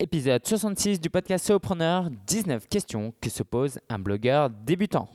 [0.00, 5.08] Épisode 66 du podcast Solopreneur, 19 questions que se pose un blogueur débutant.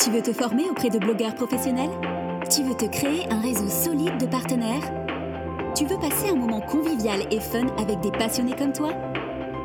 [0.00, 1.90] Tu veux te former auprès de blogueurs professionnels?
[2.48, 4.84] Tu veux te créer un réseau solide de partenaires?
[5.74, 8.92] Tu veux passer un moment convivial et fun avec des passionnés comme toi?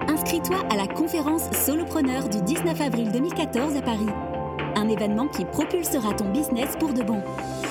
[0.07, 4.09] Inscris-toi à la conférence Solopreneur du 19 avril 2014 à Paris.
[4.75, 7.21] Un événement qui propulsera ton business pour de bon.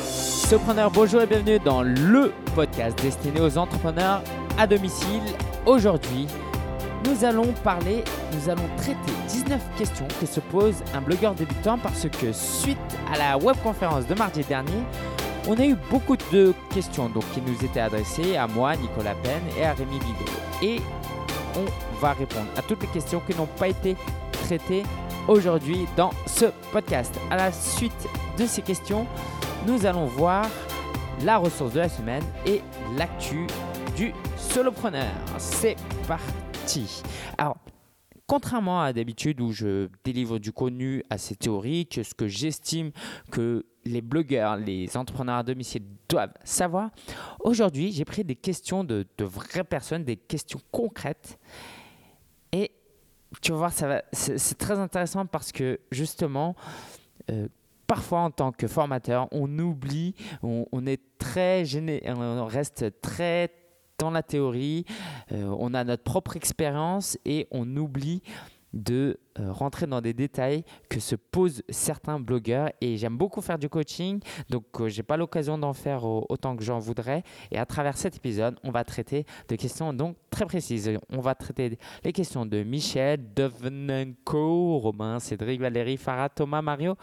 [0.05, 4.23] Solopreneur, bonjour et bienvenue dans le podcast destiné aux entrepreneurs
[4.57, 5.23] à domicile.
[5.66, 6.29] Aujourd'hui,
[7.05, 12.07] nous allons parler, nous allons traiter 19 questions que se pose un blogueur débutant parce
[12.08, 12.79] que suite
[13.13, 14.82] à la webconférence de mardi dernier,
[15.49, 19.64] on a eu beaucoup de questions qui nous étaient adressées à moi, Nicolas Penn et
[19.64, 20.30] à Rémi Vigo.
[20.63, 20.80] Et
[21.57, 23.96] on va répondre à toutes les questions qui n'ont pas été
[24.44, 24.85] traitées
[25.29, 27.14] aujourd'hui dans ce podcast.
[27.30, 28.08] À la suite
[28.39, 29.07] de ces questions,
[29.66, 30.46] nous allons voir
[31.25, 32.62] la ressource de la semaine et
[32.97, 33.47] l'actu
[33.97, 35.12] du solopreneur.
[35.39, 36.42] C'est parti
[37.39, 37.58] alors,
[38.27, 42.92] contrairement à d'habitude où je délivre du contenu assez théorique, ce que j'estime
[43.30, 46.91] que les blogueurs, les entrepreneurs à domicile doivent savoir,
[47.41, 51.38] aujourd'hui j'ai pris des questions de, vraies personnes, des questions concrètes.
[52.52, 52.70] Et
[53.41, 53.72] tu vas voir,
[54.12, 56.54] c'est très intéressant parce que justement,
[57.30, 57.48] euh,
[57.86, 63.50] parfois en tant que formateur, on oublie, on, on est très gêné, on reste très
[64.03, 64.84] dans la théorie,
[65.31, 68.20] euh, on a notre propre expérience et on oublie
[68.72, 72.70] de euh, rentrer dans des détails que se posent certains blogueurs.
[72.81, 76.64] Et j'aime beaucoup faire du coaching donc euh, j'ai pas l'occasion d'en faire autant que
[76.64, 77.22] j'en voudrais.
[77.53, 80.91] Et à travers cet épisode on va traiter de questions donc très précises.
[81.09, 86.97] On va traiter les questions de Michel, Devenenko, Romain, Cédric, Valérie, Farah, Thomas, Mario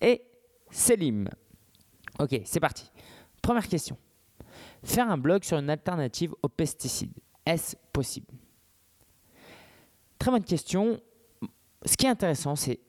[0.00, 0.22] et
[0.70, 1.28] Selim.
[2.20, 2.92] Ok c'est parti.
[3.42, 3.96] Première question
[4.84, 8.26] Faire un blog sur une alternative aux pesticides, est-ce possible?
[10.18, 11.00] Très bonne question.
[11.84, 12.80] Ce qui est intéressant, c'est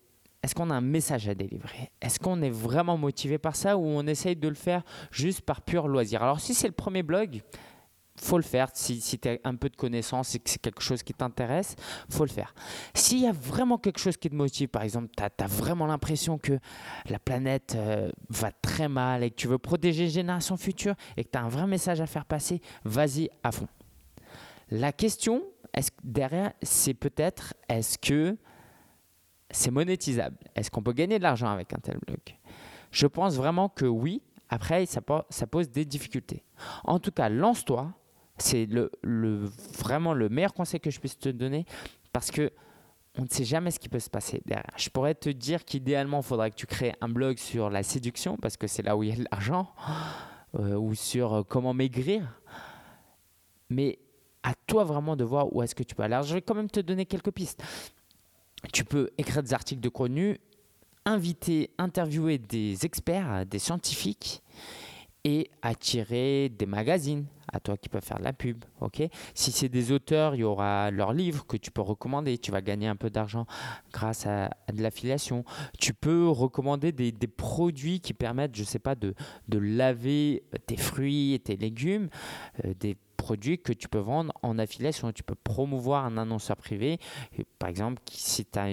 [0.43, 1.89] est-ce qu'on a un message à délivrer?
[1.99, 5.61] Est-ce qu'on est vraiment motivé par ça ou on essaye de le faire juste par
[5.61, 6.21] pur loisir?
[6.21, 7.41] Alors si c'est le premier blog,
[8.17, 8.69] faut le faire.
[8.73, 11.75] Si, tu as un peu de connaissances et que c'est quelque chose qui t'intéresse,
[12.09, 12.53] faut le faire.
[12.93, 16.37] S'il y a vraiment quelque chose qui te motive, par exemple, tu as, vraiment l'impression
[16.37, 16.59] que
[17.09, 21.23] la planète euh, va très mal et que tu veux protéger les générations futures et
[21.23, 23.67] que tu as un vrai message à faire passer, vas-y à fond.
[24.69, 25.43] La question
[25.73, 28.37] est derrière, c'est peut-être est-ce que
[29.51, 30.37] c'est monétisable?
[30.55, 32.19] Est-ce qu'on peut gagner de l'argent avec un tel blog
[32.91, 34.21] Je pense vraiment que oui.
[34.47, 36.43] Après, ça pose des difficultés.
[36.83, 37.91] En tout cas, lance-toi,
[38.37, 38.91] c'est le,
[39.77, 41.65] vraiment le meilleur conseil que je puisse te donner
[42.11, 42.51] parce que
[43.17, 44.73] on ne sait jamais ce qui peut se passer derrière.
[44.75, 48.35] Je pourrais te dire qu'idéalement, il faudrait que tu crées un blog sur la séduction
[48.35, 49.73] parce que c'est là où il y a de l'argent
[50.59, 52.41] euh, ou sur euh, comment maigrir.
[53.69, 53.99] Mais
[54.43, 56.15] à toi vraiment de voir où est-ce que tu peux aller.
[56.15, 57.63] Alors, je vais quand même te donner quelques pistes.
[58.73, 60.37] Tu peux écrire des articles de contenu,
[61.05, 64.43] inviter, interviewer des experts, des scientifiques
[65.23, 68.63] et attirer des magazines à toi qui peuvent faire de la pub.
[68.81, 69.03] ok?
[69.33, 72.37] Si c'est des auteurs, il y aura leurs livres que tu peux recommander.
[72.37, 73.45] Tu vas gagner un peu d'argent
[73.93, 75.43] grâce à, de l'affiliation.
[75.79, 79.13] Tu peux recommander des, produits qui permettent, je sais pas, de,
[79.47, 82.09] de, laver tes fruits et tes légumes,
[82.63, 85.11] euh, des produits que tu peux vendre en affiliation.
[85.11, 86.99] Tu peux promouvoir un annonceur privé.
[87.57, 88.69] par exemple, si tu as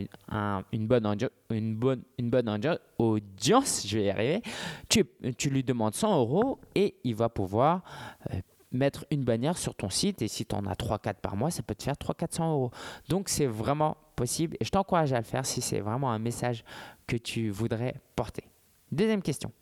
[0.73, 1.07] une, bonne
[1.51, 2.69] une, bonne, une bonne
[2.99, 4.43] audience, je vais y arriver,
[4.89, 5.05] tu,
[5.39, 7.83] tu lui demandes 100 euros et il va pouvoir
[8.31, 8.41] euh,
[8.73, 10.23] mettre une bannière sur ton site.
[10.23, 12.71] Et si tu en as 3-4 par mois, ça peut te faire 300-400 euros.
[13.09, 16.65] Donc, c'est vraiment possible et je t'encourage à le faire si c'est vraiment un message
[17.07, 18.45] que tu voudrais porter.
[18.91, 19.53] Deuxième question.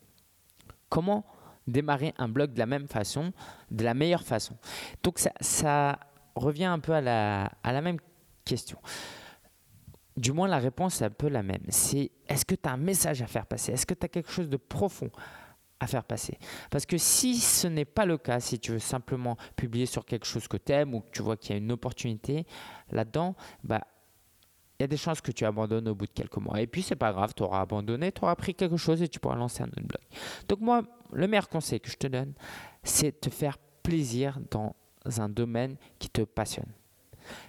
[0.89, 1.25] Comment
[1.67, 3.33] démarrer un blog de la même façon,
[3.71, 4.57] de la meilleure façon?
[5.03, 5.99] Donc ça,
[6.35, 7.99] revient un peu à la, à la même
[8.45, 8.79] question.
[10.17, 11.63] Du moins, la réponse est un peu la même.
[11.69, 13.73] C'est est-ce que tu as un message à faire passer?
[13.73, 15.11] Est-ce que tu as quelque chose de profond?
[15.81, 16.39] À faire passer
[16.71, 20.27] Parce que si ce n'est pas le cas, si tu veux simplement publier sur quelque
[20.27, 22.47] chose que tu aimes ou que tu vois qu'il y a une opportunité
[22.91, 23.35] là-dedans,
[23.65, 23.81] bah,
[24.79, 26.61] il y a des chances que tu abandonnes au bout de quelques mois.
[26.61, 29.21] Et puis, c'est pas grave, tu auras abandonné, tu auras appris quelque chose et tu
[29.21, 30.03] pourras lancer un autre blog.
[30.49, 30.83] Donc, moi,
[31.13, 32.33] le meilleur conseil que je te donne,
[32.83, 34.75] c'est te faire plaisir dans
[35.19, 36.73] un domaine qui te passionne.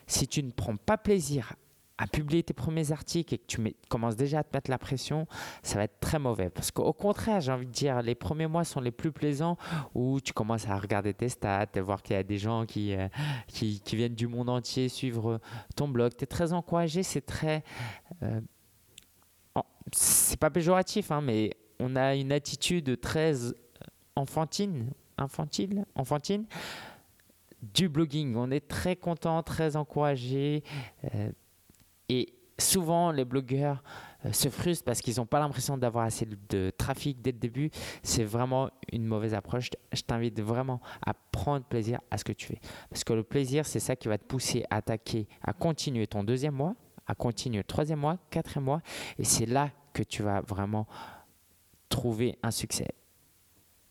[0.07, 1.55] Si tu ne prends pas plaisir
[2.01, 5.27] à publier tes premiers articles et que tu commences déjà à te mettre la pression,
[5.61, 6.49] ça va être très mauvais.
[6.49, 9.55] Parce qu'au contraire, j'ai envie de dire, les premiers mois sont les plus plaisants
[9.93, 12.95] où tu commences à regarder tes stats, à voir qu'il y a des gens qui,
[12.95, 13.07] euh,
[13.93, 15.39] viennent du monde entier suivre
[15.75, 16.13] ton blog.
[16.17, 17.63] Tu es très encouragé, c'est très...
[18.23, 18.41] Euh,
[19.93, 23.35] c'est pas péjoratif, hein, mais on a une attitude très
[24.15, 26.45] enfantine, infantile, enfantine
[27.61, 28.35] du blogging.
[28.35, 30.63] On est très content, très encouragé.
[31.13, 31.31] Euh,
[32.11, 33.81] et souvent, les blogueurs
[34.25, 37.71] euh, se frustrent parce qu'ils n'ont pas l'impression d'avoir assez de trafic dès le début.
[38.03, 39.69] C'est vraiment une mauvaise approche.
[39.93, 42.59] Je t'invite vraiment à prendre plaisir à ce que tu fais.
[42.89, 46.25] Parce que le plaisir, c'est ça qui va te pousser à attaquer, à continuer ton
[46.25, 46.75] deuxième mois,
[47.07, 48.81] à continuer le troisième mois, quatrième mois.
[49.17, 50.85] Et c'est là que tu vas vraiment
[51.87, 52.89] trouver un succès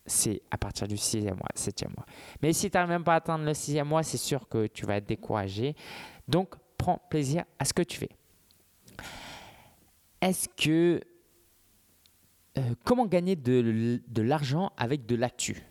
[0.03, 2.05] c'est à partir du sixième mois, septième mois.
[2.41, 4.85] Mais si tu n'arrives même pas à atteindre le sixième mois, c'est sûr que tu
[4.85, 5.75] vas être découragé.
[6.27, 8.09] Donc, prends plaisir à ce que tu fais.
[10.19, 10.99] Est-ce que...
[12.57, 15.63] Euh, comment gagner de, l'argent avec de l'actu?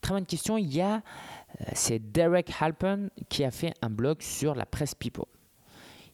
[0.00, 0.56] Très bonne question.
[0.56, 0.96] Il y a...
[0.96, 5.26] Euh, c'est Derek Halpern qui a fait un blog sur la presse People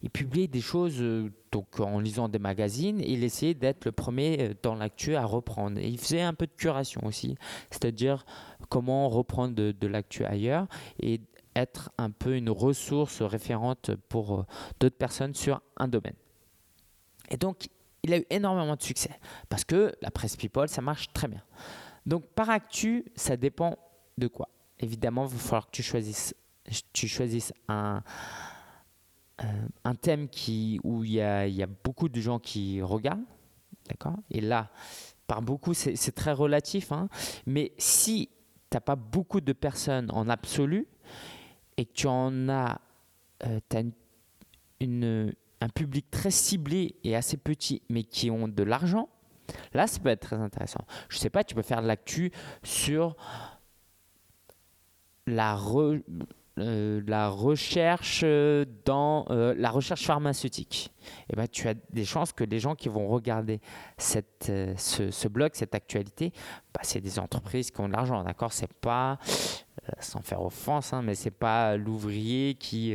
[0.05, 3.93] il publiait des choses euh, donc en lisant des magazines et il essayait d'être le
[3.93, 5.79] premier dans l'actu à reprendre.
[5.81, 7.37] Il faisait un peu de curation aussi,
[7.71, 8.25] c'est-à-dire
[8.69, 10.67] comment reprendre de, l'actu ailleurs
[11.01, 11.21] et
[11.55, 14.47] être un peu une ressource référente pour euh,
[14.81, 16.17] d'autres personnes sur un domaine.
[17.31, 17.69] Et donc,
[18.03, 19.19] il a eu énormément de succès
[19.49, 21.43] parce que la presse People, ça marche très bien.
[22.07, 23.79] Donc, par actu, ça dépend
[24.19, 24.49] de quoi?
[24.81, 26.35] Évidemment, il va falloir que tu choisisses,
[26.93, 28.03] tu choisisses un,
[29.85, 33.25] un thème qui, où il y, a, y a beaucoup de gens qui regardent,
[33.89, 34.17] d'accord?
[34.31, 34.71] Et là,
[35.27, 37.09] par beaucoup, c'est très relatif, hein,
[37.47, 38.29] mais si
[38.71, 40.89] tu n'as pas beaucoup de personnes en absolu
[41.77, 42.81] et que tu en as,
[43.47, 43.61] euh,
[44.81, 49.09] une, un public très ciblé et assez petit, mais qui ont de l'argent,
[49.73, 50.85] là, ça peut être très intéressant.
[51.09, 52.33] Je sais pas, tu peux faire de l'actu
[52.63, 53.17] sur
[55.27, 55.57] la
[56.59, 62.05] euh, la recherche euh, dans euh, la recherche pharmaceutique, et eh ben, tu as des
[62.05, 63.59] chances que les gens qui vont regarder
[63.97, 66.31] cette, ce, blog, cette actualité,
[66.75, 68.53] bah, c'est des entreprises qui ont de l'argent, d'accord?
[68.53, 69.19] C'est pas,
[70.01, 72.95] sans faire offense, hein, mais c'est pas l'ouvrier qui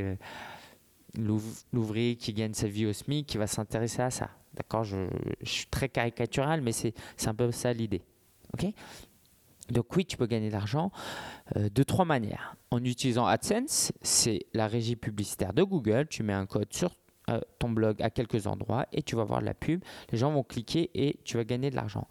[1.15, 5.07] l'ouvrier qui gagne sa vie au SMIC qui va s'intéresser à ça, d'accord je,
[5.43, 6.93] suis très caricatural, mais c'est
[7.25, 8.03] un peu ça l'idée,
[8.53, 8.71] ok?
[9.69, 10.91] Donc oui, tu peux gagner de l'argent
[11.55, 12.55] euh, de trois manières.
[12.71, 16.07] En utilisant AdSense, c'est la régie publicitaire de Google.
[16.09, 16.91] Tu mets un code sur
[17.29, 19.83] euh, ton blog à quelques endroits et tu vas voir la pub.
[20.11, 22.07] Les gens vont cliquer et tu vas gagner de l'argent.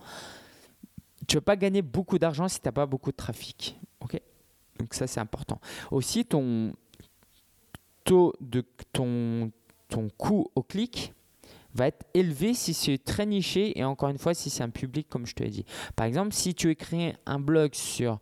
[1.27, 3.79] Tu ne vas pas gagner beaucoup d'argent si tu n'as pas beaucoup de trafic.
[4.79, 5.61] Donc ça, c'est important.
[5.91, 6.73] Aussi, ton
[8.05, 9.51] taux de ton,
[9.89, 11.13] ton coût au clic
[11.77, 15.09] va être élevé si c'est très niché et encore une fois si c'est un public
[15.09, 15.65] comme je te l'ai dit.
[15.95, 18.19] Par exemple, si tu écris un blog sur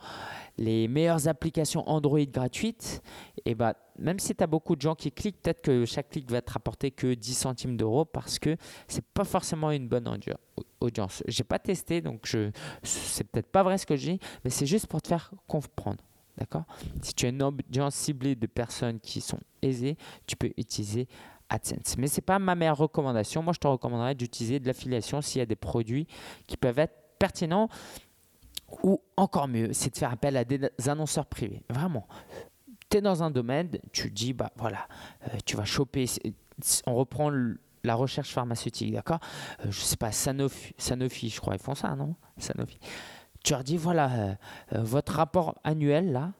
[0.58, 3.02] les meilleures applications Android gratuites,
[3.38, 6.10] et eh bah, même si tu as beaucoup de gens qui cliquent, peut-être que chaque
[6.10, 8.56] clic va te rapporter que 10 centimes d'euros parce que
[8.88, 10.08] c'est pas forcément une bonne
[10.80, 11.22] audience.
[11.28, 12.50] J'ai pas testé donc je
[12.82, 16.02] c'est peut-être pas vrai ce que je dis, mais c'est juste pour te faire comprendre.
[16.36, 16.64] D'accord?
[17.02, 19.96] Si tu as une audience ciblée de personnes qui sont aisées,
[20.26, 21.08] tu peux utiliser
[21.48, 21.96] AdSense.
[21.98, 23.42] Mais ce n'est pas ma meilleure recommandation.
[23.42, 26.06] Moi, je te recommanderais d'utiliser de l'affiliation s'il y a des produits
[26.46, 27.68] qui peuvent être pertinents.
[28.82, 31.62] Ou encore mieux, c'est de faire appel à des annonceurs privés.
[31.68, 32.08] Vraiment.
[32.90, 34.88] Tu es dans un domaine, tu dis, bah voilà,
[35.28, 36.06] euh, tu vas choper.
[36.86, 37.30] On reprend
[37.84, 39.20] la recherche pharmaceutique, d'accord?
[39.60, 42.16] Euh, Je sais pas, Sanofi, Sanofi, je crois, ils font ça, non?
[42.38, 42.78] Sanofi.
[43.44, 44.34] Tu leur dis, voilà, euh,
[44.72, 46.32] votre rapport annuel, là,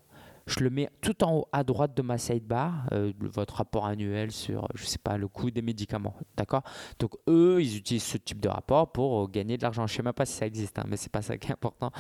[0.47, 4.31] je le mets tout en haut à droite de ma sidebar, euh, votre rapport annuel
[4.31, 6.15] sur, je sais pas, le coût des médicaments.
[6.37, 6.63] D'accord?
[6.99, 9.87] Donc, eux, ils utilisent ce type de rapport pour euh, gagner de l'argent.
[9.87, 11.91] Je sais même pas si ça existe, hein, mais c'est pas ça qui est important.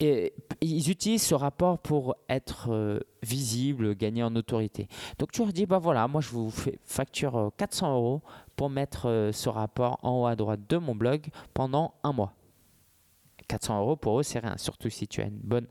[0.00, 4.86] Et ils utilisent ce rapport pour être euh, visible, gagner en autorité.
[5.18, 8.22] Donc tu leur dis, bah voilà, moi je vous fais facture 400 euros
[8.54, 12.37] pour mettre ce rapport en haut à droite de mon blog pendant un mois.
[13.48, 15.66] 400 euros pour eux, c'est rien, surtout si tu as une bonne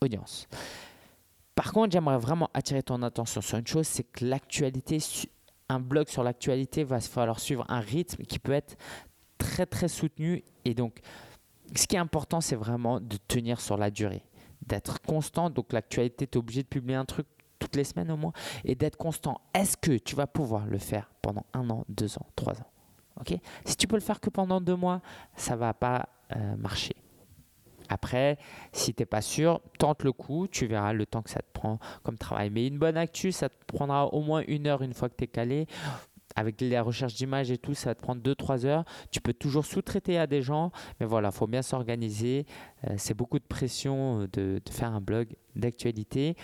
[0.00, 0.48] audience.
[1.54, 4.98] Par contre, j'aimerais vraiment attirer ton attention sur une chose, c'est que l'actualité,
[5.68, 8.76] un blog sur l'actualité va falloir suivre un rythme qui peut être
[9.38, 10.42] très très soutenu.
[10.64, 11.00] Et donc,
[11.76, 14.24] ce qui est important, c'est vraiment de tenir sur la durée,
[14.66, 15.50] d'être constant.
[15.50, 17.26] Donc, l'actualité, tu es obligé de publier un truc
[17.58, 18.32] toutes les semaines au moins
[18.64, 19.40] et d'être constant.
[19.54, 22.66] Est-ce que tu vas pouvoir le faire pendant un an, deux ans, trois ans?
[23.20, 23.38] Ok?
[23.64, 25.00] Si tu peux le faire que pendant deux mois,
[25.36, 26.91] ça va pas euh, marcher.
[27.92, 28.38] Après,
[28.72, 31.52] si tu n'es pas sûr, tente le coup, tu verras le temps que ça te
[31.52, 32.48] prend comme travail.
[32.48, 35.24] Mais une bonne actu, ça te prendra au moins une heure une fois que tu
[35.24, 35.66] es calé.
[36.34, 38.84] Avec les recherches d'images et tout, ça va te prendre 2-3 heures.
[39.10, 42.46] Tu peux toujours sous-traiter à des gens, mais voilà, il faut bien s'organiser.
[42.88, 46.36] Euh, c'est beaucoup de pression euh, de, de faire un blog d'actualité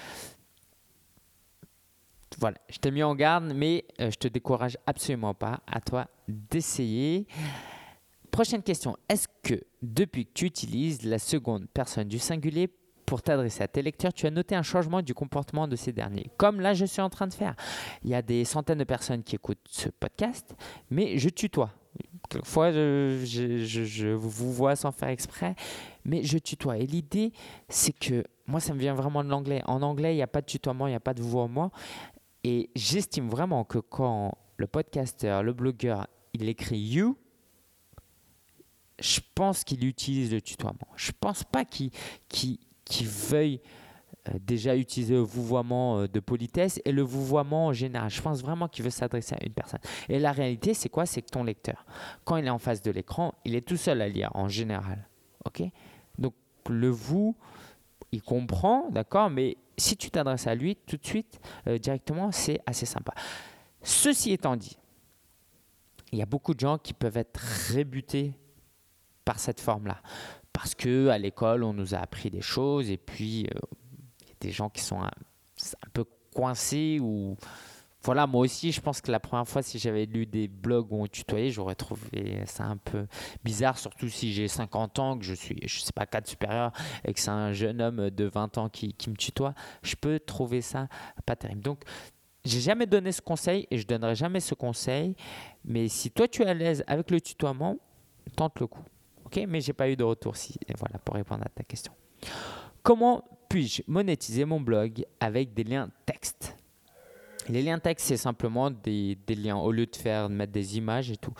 [2.38, 6.06] voilà, je t'ai mis en garde, mais euh, je te décourage absolument pas à toi
[6.28, 7.26] d'essayer.
[8.38, 8.96] Prochaine question.
[9.08, 12.72] Est-ce que depuis que tu utilises la seconde personne du singulier
[13.04, 16.30] pour t'adresser à tes lecteurs, tu as noté un changement du comportement de ces derniers?
[16.36, 17.56] Comme là, je suis en train de faire.
[18.04, 20.54] Il y a des centaines de personnes qui écoutent ce podcast,
[20.88, 21.70] mais je tutoie.
[22.30, 25.56] Quelquefois, je, vous vois sans faire exprès,
[26.04, 26.78] mais je tutoie.
[26.78, 27.32] Et l'idée,
[27.68, 29.62] c'est que moi, ça me vient vraiment de l'anglais.
[29.66, 31.72] En anglais, il n'y a pas de tutoiement, il n'y a pas de vouvoiement.
[32.44, 37.16] Et j'estime vraiment que quand le podcasteur, le blogueur, il écrit you,
[39.00, 40.88] je pense qu'il utilise le tutoiement.
[40.96, 41.90] Je pense pas qu'il
[43.02, 43.60] veuille
[44.28, 48.10] euh, déjà utiliser le vouvoiement euh, de politesse et le vouvoiement en général.
[48.10, 49.80] Je pense vraiment qu'il veut s'adresser à une personne.
[50.08, 51.06] Et la réalité, c'est quoi?
[51.06, 51.84] C'est que ton lecteur,
[52.24, 55.06] quand il est en face de l'écran, il est tout seul à lire en général.
[55.44, 55.62] Ok?
[56.18, 56.34] Donc
[56.68, 57.36] le vous,
[58.12, 59.30] il comprend, d'accord?
[59.30, 63.14] Mais si tu t'adresses à lui tout de suite, euh, directement, c'est assez sympa.
[63.82, 64.76] Ceci étant dit,
[66.12, 67.40] il y a beaucoup de gens qui peuvent être
[67.72, 68.34] rébutés
[69.28, 70.00] par cette forme-là.
[70.54, 73.58] Parce que à l'école, on nous a appris des choses et puis euh,
[74.22, 75.10] il y a des gens qui sont un,
[75.92, 77.36] peu coincés ou
[78.02, 81.02] voilà, moi aussi, je pense que la première fois, si j'avais lu des blogs où
[81.02, 83.06] on tutoyait, j'aurais trouvé ça un peu
[83.44, 86.72] bizarre, surtout si j'ai 50 ans, que je suis, je sais pas, cadre supérieur,
[87.04, 89.52] et que c'est un jeune homme de 20 ans qui, qui, me tutoie.
[89.82, 90.88] Je peux trouver ça
[91.26, 91.60] pas terrible.
[91.60, 91.82] Donc,
[92.46, 95.16] j'ai jamais donné ce conseil et je donnerai jamais ce conseil.
[95.66, 97.76] Mais si toi, tu es à l'aise avec le tutoiement,
[98.36, 98.84] tente le coup.
[99.28, 100.34] Ok, mais j'ai pas eu de retour
[100.78, 101.92] voilà pour répondre à ta question.
[102.82, 106.56] Comment puis-je monétiser mon blog avec des liens texte
[107.50, 111.18] Les liens texte, c'est simplement des, liens au lieu de faire mettre des images et
[111.18, 111.34] tout.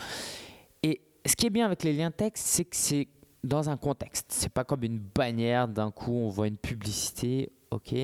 [0.83, 3.09] Et ce qui est bien avec les liens texte, c'est que c'est
[3.43, 4.27] dans un contexte.
[4.33, 5.67] C'est pas comme une bannière.
[5.67, 7.51] D'un coup, on voit une publicité.
[7.71, 7.95] Ok,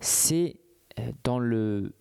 [0.00, 0.56] c'est
[0.98, 1.94] euh, dans le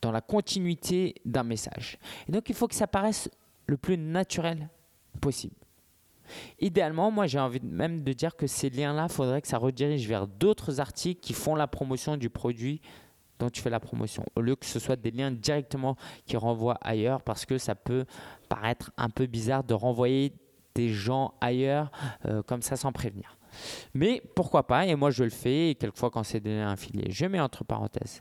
[0.00, 1.98] dans la continuité d'un message.
[2.26, 3.28] Et donc, il faut que ça paraisse
[3.66, 4.70] le plus naturel
[5.20, 5.56] possible.
[6.60, 10.26] Idéalement, moi j'ai envie même de dire que ces liens-là, faudrait que ça redirige vers
[10.26, 12.80] d'autres articles qui font la promotion du produit
[13.38, 16.78] dont tu fais la promotion, au lieu que ce soit des liens directement qui renvoient
[16.80, 18.04] ailleurs, parce que ça peut
[18.48, 20.32] paraître un peu bizarre de renvoyer
[20.74, 21.90] des gens ailleurs
[22.26, 23.36] euh, comme ça sans prévenir.
[23.92, 27.10] Mais pourquoi pas, et moi je le fais, et quelquefois quand c'est des liens affiliés,
[27.10, 28.20] je mets entre parenthèses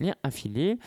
[0.00, 0.78] lien affilié.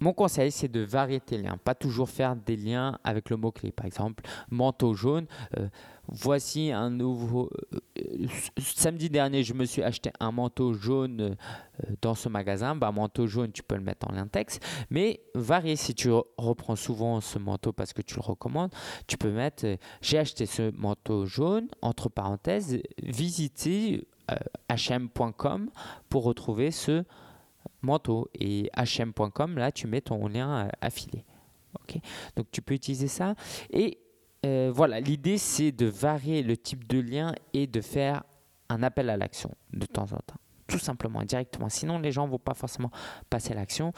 [0.00, 3.72] Mon conseil, c'est de varier tes liens, pas toujours faire des liens avec le mot-clé.
[3.72, 5.26] Par exemple, manteau jaune.
[5.58, 5.68] Euh,
[6.08, 7.50] voici un nouveau.
[7.98, 8.26] Euh,
[8.58, 11.34] samedi dernier, je me suis acheté un manteau jaune euh,
[12.02, 12.76] dans ce magasin.
[12.76, 14.62] Bah, manteau jaune, tu peux le mettre en lien texte.
[14.90, 18.72] Mais varier, si tu reprends souvent ce manteau parce que tu le recommandes,
[19.06, 19.64] tu peux mettre
[20.02, 24.06] J'ai acheté ce manteau jaune, entre parenthèses, visitez
[24.68, 25.70] hm.com
[26.08, 27.25] pour retrouver ce manteau.
[28.34, 31.24] Et hm.com, là, tu mets ton lien euh, affilié.
[32.36, 33.34] Donc, tu peux utiliser ça.
[33.70, 33.98] Et
[34.44, 38.24] euh, voilà, l'idée, c'est de varier le type de lien et de faire
[38.68, 40.40] un appel à l'action de temps en temps.
[40.66, 41.68] Tout simplement, directement.
[41.68, 42.90] Sinon, les gens ne vont pas forcément
[43.30, 43.92] passer l'action.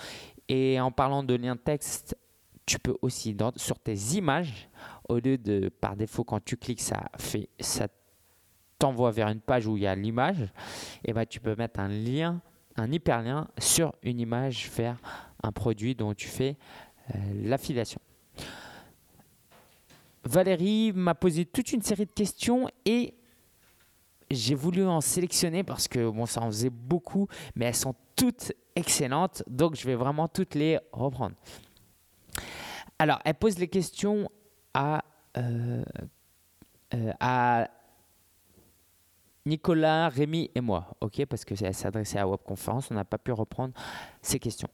[0.48, 2.16] Et en parlant de lien texte,
[2.66, 4.68] tu peux aussi, sur tes images,
[5.08, 7.10] au lieu de, par défaut, quand tu cliques, ça
[7.60, 7.88] ça
[8.78, 10.52] t'envoie vers une page où il y a l'image,
[11.04, 12.40] et ben tu peux mettre un lien
[12.78, 14.96] un hyperlien sur une image vers
[15.42, 16.56] un produit dont tu fais
[17.14, 18.00] euh, l'affiliation.
[20.24, 23.14] Valérie m'a posé toute une série de questions et
[24.30, 28.52] j'ai voulu en sélectionner parce que bon, ça en faisait beaucoup, mais elles sont toutes
[28.76, 31.34] excellentes, donc je vais vraiment toutes les reprendre.
[32.98, 34.28] Alors, elle pose les questions
[34.74, 35.04] à,
[35.36, 35.82] euh,
[36.94, 37.70] euh, à
[39.46, 43.32] Nicolas, Rémi et moi, ok, parce que c'est s'adressait à WebConférence, on n'a pas pu
[43.32, 43.72] reprendre
[44.20, 44.68] ces questions.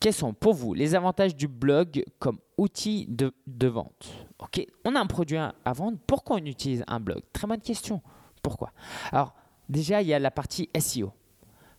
[0.00, 3.32] Quels sont pour vous les avantages du blog comme outil de,
[3.66, 4.28] vente?
[4.38, 7.22] Ok, on a un produit à, vendre, pourquoi on utilise un blog?
[7.32, 8.02] Très bonne question.
[8.42, 8.72] Pourquoi?
[9.10, 9.34] Alors,
[9.68, 11.12] déjà, il y a la partie SEO.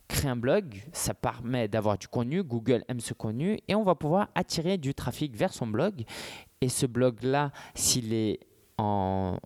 [0.08, 3.94] Créer un blog, ça permet d'avoir du contenu, Google aime ce contenu, et on va
[3.94, 6.04] pouvoir attirer du trafic vers son blog.
[6.60, 8.40] Et ce blog-là, s'il est
[8.78, 9.38] en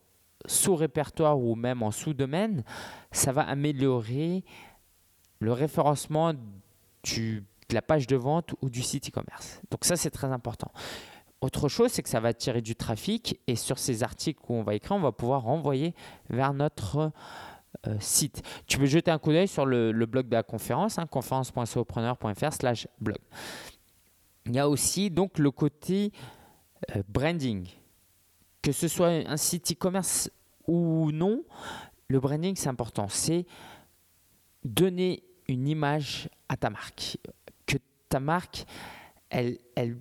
[0.46, 2.64] sous-répertoire ou même en sous-domaine,
[3.11, 4.44] ça va améliorer
[5.40, 9.61] le référencement de la page de vente ou du site e-commerce.
[9.70, 10.70] Donc ça, c'est très important.
[11.40, 14.62] Autre chose, c'est que ça va tirer du trafic et sur ces articles où on
[14.62, 15.94] va écrire, on va pouvoir renvoyer
[16.30, 17.11] vers notre
[17.88, 18.42] euh, site.
[18.68, 21.06] Tu peux jeter un coup d'œil sur le, blog de la conférence, hein,
[22.52, 23.18] slash blog.
[24.46, 26.12] Il y a aussi donc le côté
[26.94, 27.66] euh, branding
[28.62, 30.31] que ce soit un site e-commerce
[30.66, 31.45] ou non,
[32.09, 33.09] le branding, c'est important.
[33.09, 33.47] C'est
[34.64, 37.19] donner une image à ta marque.
[37.66, 37.76] Que
[38.09, 38.64] ta marque,
[39.31, 39.99] elle, elle,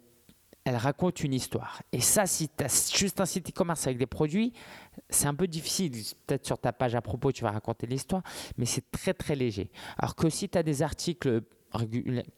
[0.64, 1.82] elle raconte une histoire.
[1.92, 4.54] Et ça, si tu as juste un site e-commerce avec des produits,
[5.10, 5.94] c'est un peu difficile.
[6.28, 8.22] Peut-être sur ta page à propos, tu vas raconter l'histoire,
[8.58, 9.72] mais c'est très très léger.
[9.98, 11.42] Alors que si tu as des articles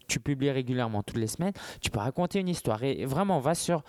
[0.07, 2.83] tu publies régulièrement toutes les semaines, tu peux raconter une histoire.
[2.83, 3.83] Et vraiment, va sur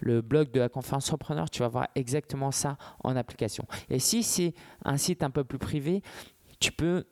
[0.00, 3.64] le blog de la conférence entrepreneur, tu vas voir exactement ça en application.
[3.88, 4.54] Et si c'est
[4.84, 6.02] un site un peu plus privé,
[6.58, 7.04] tu peux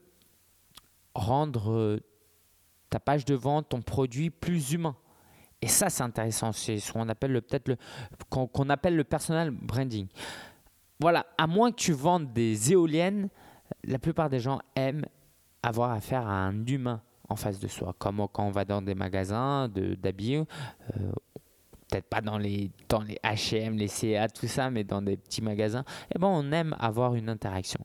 [1.14, 2.00] rendre euh,
[2.90, 4.96] ta page de vente, ton produit plus humain.
[5.60, 6.52] Et ça, c'est intéressant.
[6.52, 7.76] C'est ce qu'on appelle peut-être le,
[8.30, 10.06] qu'on le personal branding.
[11.00, 13.28] Voilà, à moins que tu vendes des éoliennes,
[13.84, 15.06] la plupart des gens aiment
[15.62, 17.94] avoir affaire à un humain en face de soi.
[17.98, 20.44] Comme quand on va dans des magasins d'habits, euh,
[21.88, 25.42] peut-être pas dans les, dans les H&M, les CA, tout ça, mais dans des petits
[25.42, 27.80] magasins, eh ben, on aime avoir une interaction.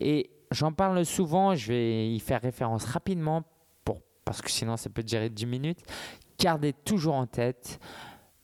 [0.00, 3.42] Et j'en parle souvent, je vais y faire référence rapidement,
[3.84, 5.80] pour, parce que sinon ça peut durer 10 minutes.
[6.38, 7.78] Gardez toujours en tête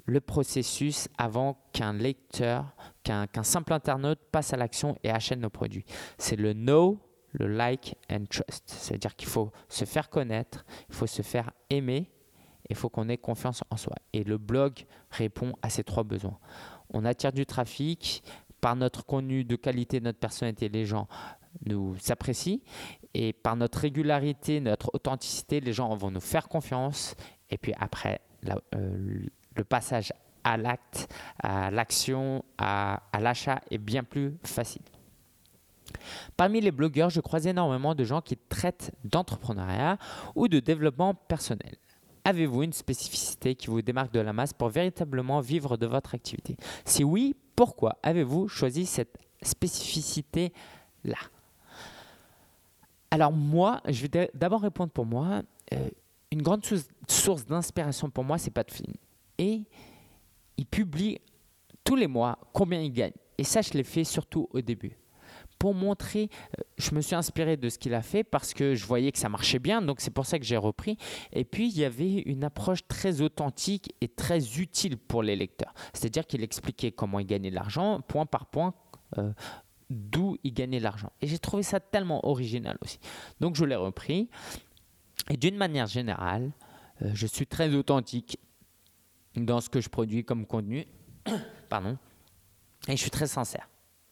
[0.05, 5.85] le processus avant qu'un lecteur, qu'un simple internaute passe à l'action et achète nos produits.
[6.17, 6.99] C'est le know,
[7.33, 8.65] le like and trust.
[8.67, 12.11] C'est-à-dire qu'il faut se faire connaître, il faut se faire aimer,
[12.69, 13.95] il faut qu'on ait confiance en soi.
[14.13, 16.39] Et le blog répond à ces trois besoins.
[16.91, 18.23] On attire du trafic,
[18.61, 21.07] par notre contenu de qualité, notre personnalité, les gens
[21.65, 22.59] nous apprécient.
[23.15, 27.15] Et par notre régularité, notre authenticité, les gens vont nous faire confiance.
[27.51, 28.21] Et puis après,
[28.75, 29.21] euh,
[29.55, 30.13] le passage
[30.45, 34.83] à l'acte, à l'action, à l'achat est bien plus facile.
[36.37, 39.99] Parmi les blogueurs, je croise énormément de gens qui traitent d'entrepreneuriat
[40.35, 41.77] ou de développement personnel.
[42.25, 46.57] Avez-vous une spécificité qui vous démarque de la masse pour véritablement vivre de votre activité?
[46.85, 51.17] Si oui, pourquoi avez-vous choisi cette spécificité-là?
[53.11, 55.43] Alors moi, je vais d'abord répondre pour moi.
[55.73, 55.89] Euh,
[56.31, 56.63] une grande
[57.09, 58.95] source d'inspiration pour moi, c'est Pat Flynn.
[59.39, 59.63] Et
[60.59, 61.19] il publie
[61.83, 63.13] tous les mois combien il gagne.
[63.39, 64.99] Et ça, je l'ai fait surtout au début
[65.59, 68.87] pour montrer, euh, je me suis inspiré de ce qu'il a fait parce que je
[68.87, 70.97] voyais que ça marchait bien, donc c'est pour ça que j'ai repris.
[71.33, 75.75] Et puis, il y avait une approche très authentique et très utile pour les lecteurs.
[75.93, 78.75] C'est-à-dire qu'il expliquait comment il gagnait de l'argent, point par point.
[79.17, 79.33] Euh,
[79.91, 81.11] d'où il gagnait l'argent.
[81.21, 82.99] Et j'ai trouvé ça tellement original aussi.
[83.41, 84.29] Donc je l'ai repris.
[85.31, 86.53] Et d'une manière générale,
[87.03, 88.39] euh, je suis très authentique
[89.35, 90.87] dans ce que je produis comme contenu.
[91.69, 91.97] Pardon.
[92.87, 93.69] Et je suis très sincère.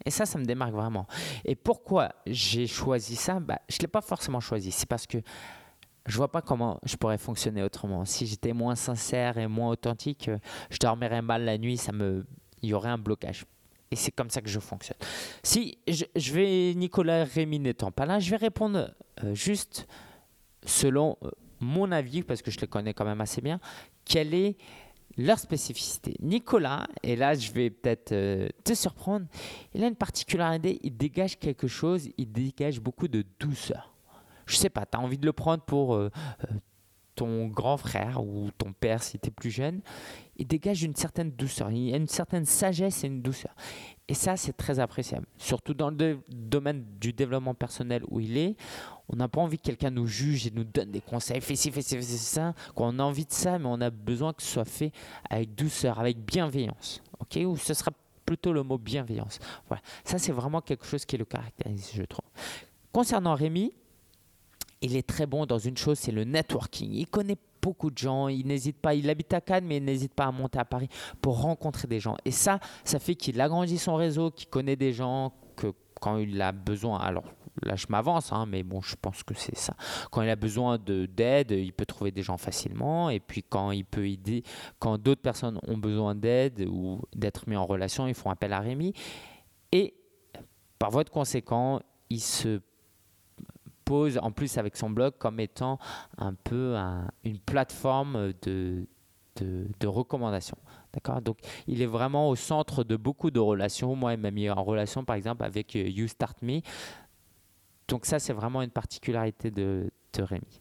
[0.07, 1.07] Et ça, ça me démarque vraiment.
[1.45, 3.41] Et pourquoi j'ai choisi ça?
[3.41, 4.71] Bah, Je ne l'ai pas forcément choisi.
[4.71, 5.19] C'est parce que
[6.07, 8.05] je vois pas comment je pourrais fonctionner autrement.
[8.05, 10.39] Si j'étais moins sincère et moins authentique, euh,
[10.71, 12.25] je dormirais mal la nuit, ça me,
[12.63, 13.45] il y aurait un blocage.
[13.91, 14.99] Et c'est comme ça que je fonctionne.
[15.43, 19.89] Si je, vais, Nicolas Rémy n'étant pas là, je vais répondre euh, juste
[20.65, 23.59] selon euh, mon avis, parce que je le connais quand même assez bien,
[24.05, 24.57] quelle est
[25.17, 26.17] leur spécificité.
[26.21, 29.27] Nicolas, et là je vais peut-être euh, te surprendre,
[29.75, 33.95] il a une particularité, il dégage quelque chose, il dégage beaucoup de douceur.
[34.47, 36.11] Je sais pas, tu as envie de le prendre pour euh,
[36.45, 36.55] euh,
[37.17, 39.81] ton grand frère ou ton père si tu es plus jeune,
[40.37, 43.55] il dégage une certaine douceur, il y a une certaine sagesse et une douceur.
[44.07, 45.27] Et ça, c'est très appréciable.
[45.37, 48.55] Surtout dans le domaine du développement personnel où il est,
[49.09, 51.73] on n'a pas envie que quelqu'un nous juge et nous donne des conseils, fais ci,
[51.73, 52.55] fais ci, fais ça.
[52.77, 54.93] On a envie de ça, mais on a besoin que ce soit fait
[55.29, 57.03] avec douceur, avec bienveillance.
[57.37, 57.91] Ou ce sera
[58.25, 59.39] plutôt le mot bienveillance.
[59.69, 59.83] Voilà.
[60.05, 62.29] Ça, c'est vraiment quelque chose qui le caractérise, je trouve.
[62.93, 63.73] Concernant Rémi,
[64.87, 66.93] il est très bon dans une chose, c'est le networking.
[66.93, 70.15] Il connaît beaucoup de gens, il n'hésite pas, il habite à Cannes, mais il n'hésite
[70.15, 70.89] pas à monter à Paris
[71.21, 72.17] pour rencontrer des gens.
[72.25, 76.41] Et ça, ça fait qu'il agrandit son réseau, qu'il connaît des gens, que quand il
[76.41, 77.25] a besoin, alors
[77.63, 79.75] là je m'avance, hein, mais bon, je pense que c'est ça.
[80.13, 83.11] Quand il a besoin d'aide, il peut trouver des gens facilement.
[83.11, 84.45] Et puis quand il peut aider,
[84.79, 88.61] quand d'autres personnes ont besoin d'aide ou d'être mis en relation, ils font appel à
[88.61, 88.93] Rémi.
[89.73, 89.95] Et
[90.79, 92.61] par voie de conséquent, il se
[93.87, 95.79] pose en plus avec son blog comme étant
[96.19, 96.77] un peu
[97.25, 98.87] une plateforme de,
[99.37, 100.59] de, recommandations.
[100.93, 101.23] D'accord?
[101.23, 103.95] Donc, il est vraiment au centre de beaucoup de relations.
[103.95, 106.09] Moi, il m'a mis en relation, par exemple, avec euh, You.
[107.89, 110.61] Donc, ça, c'est vraiment une particularité de, de Rémi.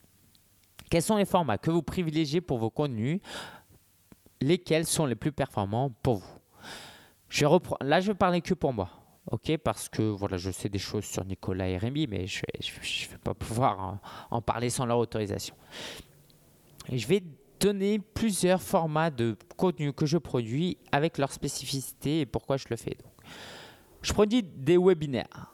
[0.89, 3.19] Quels sont les formats que vous privilégiez pour vos contenus?
[4.39, 6.39] Lesquels sont les plus performants pour vous?
[7.27, 8.89] Je reprends, Là, je vais parler que pour moi
[9.31, 13.11] ok Parce que voilà, je sais des choses sur Nicolas et Rémi, mais je ne
[13.11, 13.99] vais pas pouvoir
[14.31, 15.55] en, parler sans leur autorisation.
[16.91, 17.23] Je vais
[17.59, 22.75] donner plusieurs formats de contenu que je produis avec leur spécificité et pourquoi je le
[22.75, 22.97] fais.
[24.01, 25.51] Je produis des webinaires.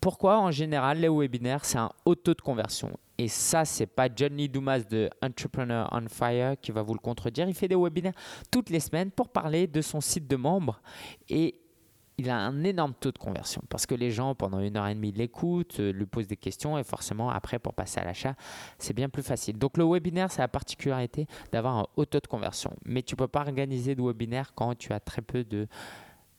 [0.00, 2.98] Pourquoi en général les webinaires c'est un haut taux de conversion?
[3.18, 7.46] Et ça c'est pas Johnny Dumas de Entrepreneur on Fire qui va vous le contredire.
[7.48, 8.14] Il fait des webinaires
[8.50, 10.80] toutes les semaines pour parler de son site de membres
[11.28, 11.54] et
[12.18, 14.94] il a un énorme taux de conversion parce que les gens, pendant une heure et
[14.94, 18.34] demie, l'écoutent, euh, lui posent des questions et forcément, après, pour passer à l'achat,
[18.78, 19.58] c'est bien plus facile.
[19.58, 22.72] Donc, le webinaire, c'est la particularité d'avoir un haut taux de conversion.
[22.84, 25.44] Mais tu ne peux pas organiser de webinaire quand tu as très peu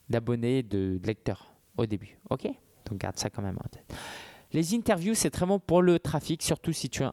[0.10, 2.18] d'abonnés, de, de lecteurs au début.
[2.30, 2.48] OK?
[2.86, 3.94] Donc, garde ça quand même en tête.
[4.52, 7.04] Les interviews, c'est très bon pour le trafic, surtout si tu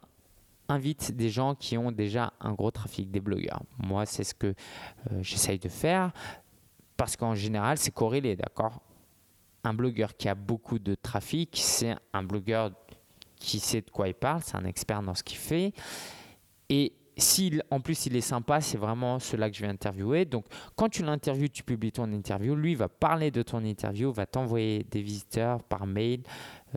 [0.70, 3.62] invites des gens qui ont déjà un gros trafic, des blogueurs.
[3.78, 6.12] Moi, c'est ce que euh, j'essaye de faire
[7.00, 8.82] parce qu'en général, c'est corrélé, d'accord?
[9.64, 12.72] Un blogueur qui a beaucoup de trafic, c'est un blogueur
[13.36, 15.72] qui sait de quoi il parle, c'est un expert dans ce qu'il fait.
[16.68, 20.26] Et s'il, en plus, il est sympa, c'est vraiment cela que je vais interviewer.
[20.26, 20.44] Donc,
[20.76, 22.54] quand tu l'interviews, tu publies ton interview.
[22.54, 26.20] Lui va parler de ton interview, va t'envoyer des visiteurs par mail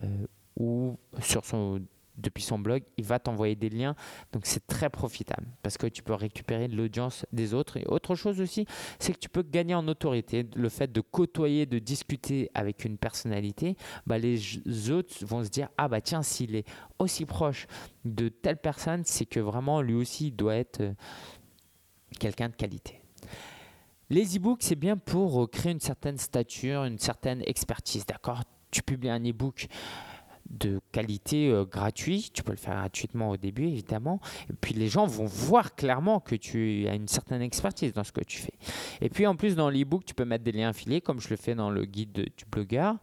[0.04, 0.26] euh,
[0.58, 1.82] ou sur son
[2.18, 3.96] depuis son blog, il va t'envoyer des liens.
[4.32, 7.78] Donc c'est très profitable parce que tu peux récupérer l'audience des autres.
[7.78, 8.66] Et autre chose aussi,
[9.00, 10.48] c'est que tu peux gagner en autorité.
[10.56, 15.70] Le fait de côtoyer, de discuter avec une personnalité, bah, les autres vont se dire
[15.78, 16.68] ah bah tiens s'il est
[17.00, 17.68] aussi proche
[18.06, 20.94] de telle personne, c'est que vraiment lui aussi doit être euh,
[22.20, 23.00] quelqu'un de qualité.
[24.10, 28.06] Les e-books, c'est bien pour euh, créer une certaine stature, une certaine expertise.
[28.06, 28.44] D'accord?
[28.70, 29.68] Tu publies un e-book
[30.50, 32.30] de qualité euh, gratuit.
[32.34, 34.20] Tu peux le faire gratuitement au début, évidemment.
[34.50, 38.12] Et puis les gens vont voir clairement que tu as une certaine expertise dans ce
[38.12, 38.54] que tu fais.
[39.02, 41.36] Et puis en plus, dans l'e-book, tu peux mettre des liens affiliés, comme je le
[41.36, 42.98] fais dans le guide du blogueur,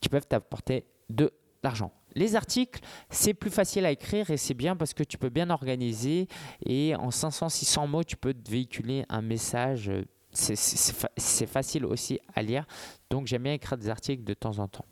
[0.00, 1.92] qui peuvent t'apporter de l'argent.
[2.14, 5.50] Les articles, c'est plus facile à écrire et c'est bien parce que tu peux bien
[5.50, 6.26] organiser
[6.66, 9.90] et en 500-600 mots, tu peux te véhiculer un message.
[10.32, 12.66] C'est facile aussi à lire.
[13.10, 14.86] Donc j'aime bien écrire des articles de temps en temps.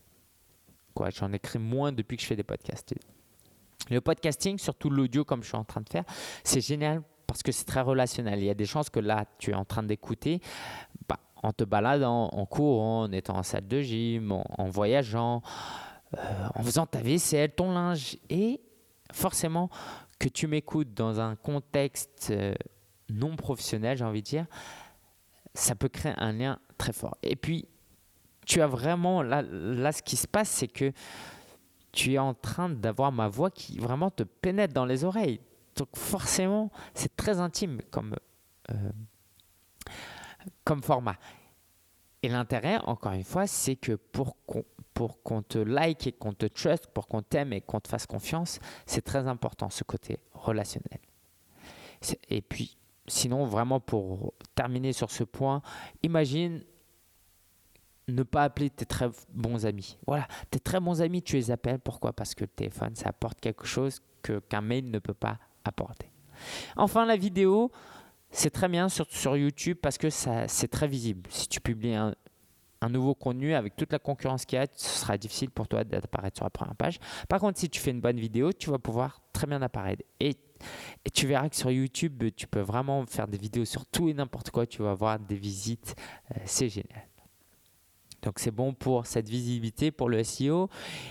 [1.11, 2.95] J'en écris moins depuis que je fais des podcasts.
[3.91, 6.05] Le podcasting, surtout l'audio comme je suis en train de faire,
[6.45, 8.41] c'est génial parce que c'est très relationnel.
[8.41, 10.41] Il y a des chances que là, tu es en train d'écouter
[11.09, 15.43] bah, en te baladant, en courant, en étant en salle de gym, en, voyageant,
[16.17, 18.17] euh, en faisant ta vaisselle, ton linge.
[18.31, 18.61] Et
[19.13, 19.71] forcément,
[20.19, 22.55] que tu m'écoutes dans un contexte euh,
[23.09, 24.47] non professionnel, j'ai envie de dire,
[25.55, 27.17] ça peut créer un lien très fort.
[27.23, 27.69] Et puis,
[28.49, 30.93] tu as vraiment, là, là ce qui se passe, c'est que
[31.93, 35.41] tu es en train d'avoir ma voix qui vraiment te pénètre dans les oreilles.
[35.77, 38.17] Donc forcément, c'est très intime comme,
[38.71, 38.91] euh,
[40.65, 41.17] comme format.
[42.23, 46.33] Et l'intérêt, encore une fois, c'est que pour qu'on pour qu'on te like et qu'on
[46.33, 50.19] te trust, pour qu'on t'aime et qu'on te fasse confiance, c'est très important ce côté
[50.33, 50.99] relationnel.
[52.29, 55.63] Et puis, sinon, vraiment pour terminer sur ce point,
[56.03, 56.65] imagine
[58.09, 59.99] ne pas appeler tes très bons amis.
[60.07, 61.79] Voilà, tes très bons amis, tu les appelles.
[61.79, 62.13] Pourquoi?
[62.13, 66.11] Parce que le téléphone, ça apporte quelque chose que, qu'un mail ne peut pas apporter.
[66.77, 67.71] Enfin, la vidéo,
[68.31, 71.29] c'est très bien sur, sur YouTube parce que c'est très visible.
[71.31, 72.15] Si tu publies un,
[72.81, 75.85] un nouveau contenu avec toute la concurrence qu'il y a, ce sera difficile pour toi
[75.85, 76.99] d'apparaître sur la première page.
[77.29, 80.05] Par contre, si tu fais une bonne vidéo, tu vas pouvoir très bien apparaître.
[80.21, 80.37] Et,
[81.05, 84.15] et tu verras que sur YouTube, tu peux vraiment faire des vidéos sur tout et
[84.15, 84.67] n'importe quoi.
[84.67, 85.95] Tu vas avoir des visites.
[86.31, 87.09] Euh, c'est génial.
[88.23, 90.69] Donc c'est bon pour cette visibilité, pour le SEO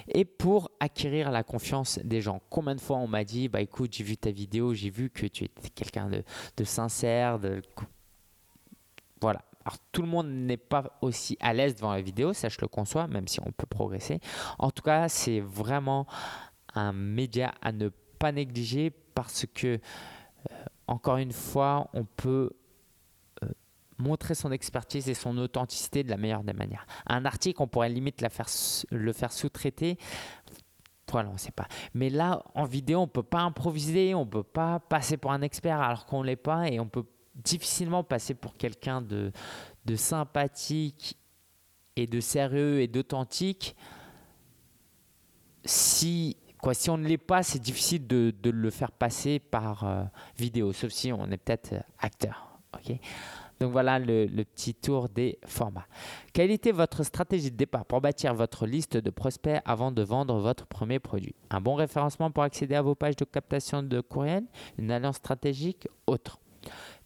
[0.10, 2.42] et pour acquérir la confiance des gens.
[2.50, 5.26] Combien de fois on m'a dit, bah écoute, j'ai vu ta vidéo, j'ai vu que
[5.26, 7.62] tu étais quelqu'un de, sincère, de...
[9.22, 9.42] voilà.
[9.64, 12.70] Alors tout le monde n'est pas aussi à l'aise devant la vidéo, ça je le
[12.70, 14.22] conçois, même si on peut progresser.
[14.60, 16.08] En tout cas, c'est vraiment
[16.74, 20.54] un média à ne pas négliger parce que, euh,
[20.88, 22.52] encore une fois, on peut
[23.98, 26.86] montrer son expertise et son authenticité de la meilleure des manières.
[27.08, 28.22] Un article, on pourrait limite
[28.92, 29.98] le faire sous-traiter.
[31.12, 31.68] Voilà, on ne sait pas.
[31.94, 35.32] Mais là, en vidéo, on ne peut pas improviser, on ne peut pas passer pour
[35.32, 37.06] un expert alors qu'on ne l'est pas et on peut
[37.36, 39.32] difficilement passer pour quelqu'un de,
[39.96, 41.18] sympathique
[41.96, 43.76] et de sérieux et d'authentique.
[45.64, 50.04] Si, quoi, si on ne l'est pas, c'est difficile de, le faire passer par euh,
[50.38, 52.60] vidéo, sauf si on est peut-être acteur.
[52.74, 52.98] ok?
[53.60, 55.88] Donc voilà le, petit tour des formats.
[56.34, 60.40] Quelle était votre stratégie de départ pour bâtir votre liste de prospects avant de vendre
[60.40, 61.36] votre premier produit?
[61.50, 64.44] Un bon référencement pour accéder à vos pages de captation de courriel?
[64.78, 66.40] Une alliance stratégique Autre?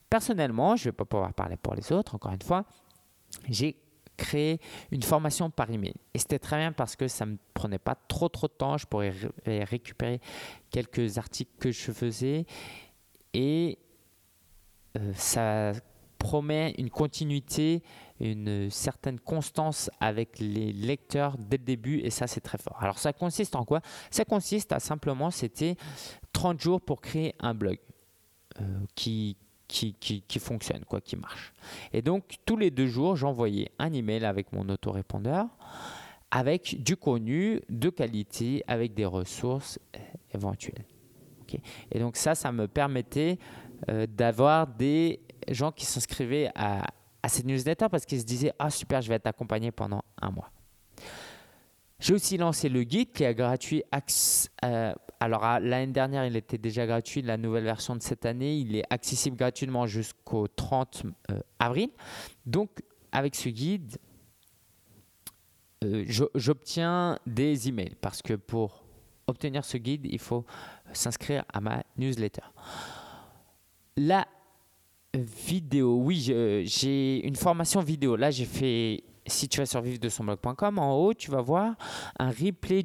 [0.09, 2.65] Personnellement, je ne vais pas pouvoir parler pour les autres, encore une fois,
[3.47, 3.77] j'ai
[4.17, 4.59] créé
[4.91, 5.95] une formation par email.
[6.13, 8.77] Et c'était très bien parce que ça ne prenait pas trop trop de temps.
[8.77, 9.13] Je pourrais
[9.45, 10.19] récupérer
[10.69, 12.45] quelques articles que je faisais
[13.33, 13.79] et
[14.97, 15.71] euh, ça
[16.21, 17.81] promet une continuité,
[18.19, 22.77] une certaine constance avec les lecteurs dès le début et ça c'est très fort.
[22.79, 23.81] Alors ça consiste en quoi?
[24.11, 25.75] Ça consiste à simplement, c'était
[26.33, 27.79] 30 jours pour créer un blog
[28.59, 28.63] euh,
[28.95, 29.35] qui,
[29.67, 31.53] qui, qui, qui fonctionne, qui marche.
[31.93, 35.47] Et donc, tous les deux jours, j'envoyais un email avec mon autorépondeur
[36.31, 39.99] avec du contenu de qualité, avec des ressources euh,
[40.33, 40.85] éventuelles.
[41.91, 43.37] Et donc ça, ça me permettait
[43.89, 46.85] euh, d'avoir des gens qui s'inscrivaient à,
[47.23, 50.51] à newsletter parce qu'ils se disaient Ah super, je vais être accompagné pendant un mois.
[51.99, 53.83] J'ai aussi lancé le guide qui est gratuit.
[54.65, 57.21] Euh, alors l'année dernière, il était déjà gratuit.
[57.21, 61.03] La nouvelle version de cette année, il est accessible gratuitement jusqu'au 30
[61.59, 61.89] avril.
[62.47, 63.97] Donc avec ce guide,
[65.83, 68.83] euh, j'obtiens des emails parce que pour
[69.27, 70.45] obtenir ce guide, il faut
[70.93, 72.43] s'inscrire à ma newsletter.
[73.97, 74.27] La
[75.13, 76.21] vidéo, oui,
[76.65, 78.15] j'ai une formation vidéo.
[78.15, 81.41] Là, j'ai fait, si tu vas sur vivre de son blog.com, en haut, tu vas
[81.41, 81.75] voir
[82.17, 82.83] un replay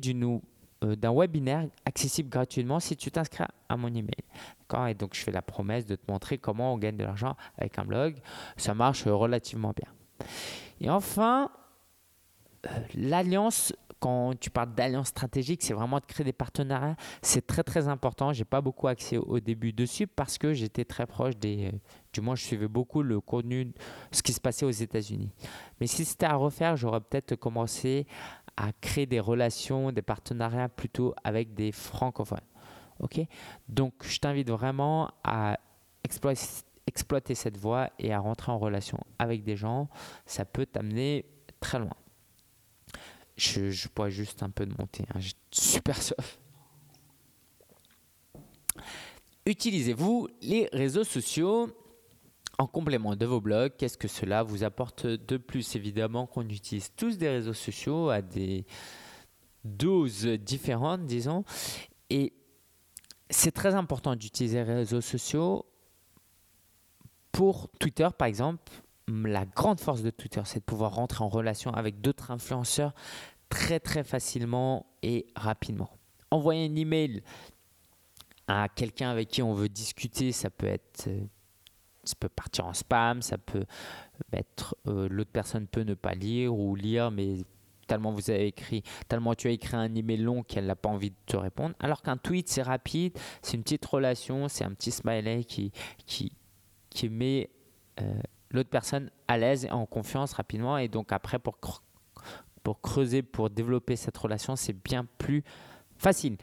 [0.84, 4.10] euh, d'un webinaire accessible gratuitement si tu t'inscris à mon email.
[4.88, 7.78] Et donc, je fais la promesse de te montrer comment on gagne de l'argent avec
[7.78, 8.16] un blog.
[8.56, 10.28] Ça marche relativement bien.
[10.80, 11.50] Et enfin,
[12.66, 13.72] euh, l'alliance,
[14.06, 16.94] quand tu parles d'alliance stratégique, c'est vraiment de créer des partenariats.
[17.22, 18.32] C'est très très important.
[18.32, 21.72] J'ai pas beaucoup accès au début dessus parce que j'étais très proche des.
[21.72, 21.78] Euh,
[22.12, 23.72] du moins, je suivais beaucoup le contenu,
[24.12, 25.32] ce qui se passait aux États-Unis.
[25.80, 28.06] Mais si c'était à refaire, j'aurais peut-être commencé
[28.56, 32.38] à créer des relations, des partenariats plutôt avec des francophones.
[33.00, 33.20] Ok?
[33.68, 35.58] Donc, je t'invite vraiment à
[36.04, 36.46] exploiter,
[36.86, 39.88] exploiter cette voie et à rentrer en relation avec des gens.
[40.26, 41.26] Ça peut t'amener
[41.58, 41.96] très loin.
[43.36, 45.04] Je, je bois juste un peu de mon thé.
[45.14, 45.20] Hein.
[45.50, 46.38] Super soif.
[49.44, 51.70] Utilisez-vous les réseaux sociaux
[52.58, 53.72] en complément de vos blogs?
[53.76, 55.76] Qu'est-ce que cela vous apporte de plus?
[55.76, 58.66] Évidemment qu'on utilise tous des réseaux sociaux à des
[59.64, 61.44] doses différentes, disons.
[62.10, 62.32] Et
[63.28, 65.66] c'est très important d'utiliser les réseaux sociaux.
[67.32, 68.72] Pour Twitter, par exemple,
[69.08, 72.92] la grande force de Twitter, c'est de pouvoir rentrer en relation avec d'autres influenceurs
[73.48, 75.90] très très facilement et rapidement.
[76.30, 77.22] Envoyer un email
[78.48, 81.20] à quelqu'un avec qui on veut discuter, ça peut être euh,
[82.04, 83.64] ça peut partir en spam, ça peut
[84.32, 87.38] être euh, l'autre personne peut ne pas lire ou lire mais
[87.86, 91.10] tellement vous avez écrit, tellement tu as écrit un email long qu'elle n'a pas envie
[91.10, 91.74] de te répondre.
[91.78, 95.72] Alors qu'un tweet, c'est rapide, c'est une petite relation, c'est un petit smiley qui,
[96.06, 97.50] qui, met
[98.00, 100.78] euh, l'autre personne à l'aise et en confiance rapidement.
[100.78, 101.58] Et donc après, pour,
[102.62, 105.42] pour creuser, pour développer cette relation, c'est bien plus
[105.96, 106.36] facile.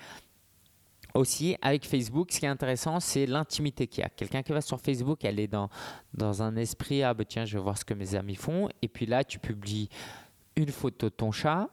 [1.13, 4.09] Aussi, avec Facebook, ce qui est intéressant, c'est l'intimité qu'il y a.
[4.09, 5.69] Quelqu'un qui va sur Facebook, elle est dans,
[6.15, 8.67] dans un esprit, ah ben tiens, je vais voir ce que mes amis font.
[8.81, 9.89] Et puis là, tu publies
[10.55, 11.69] une photo de ton chat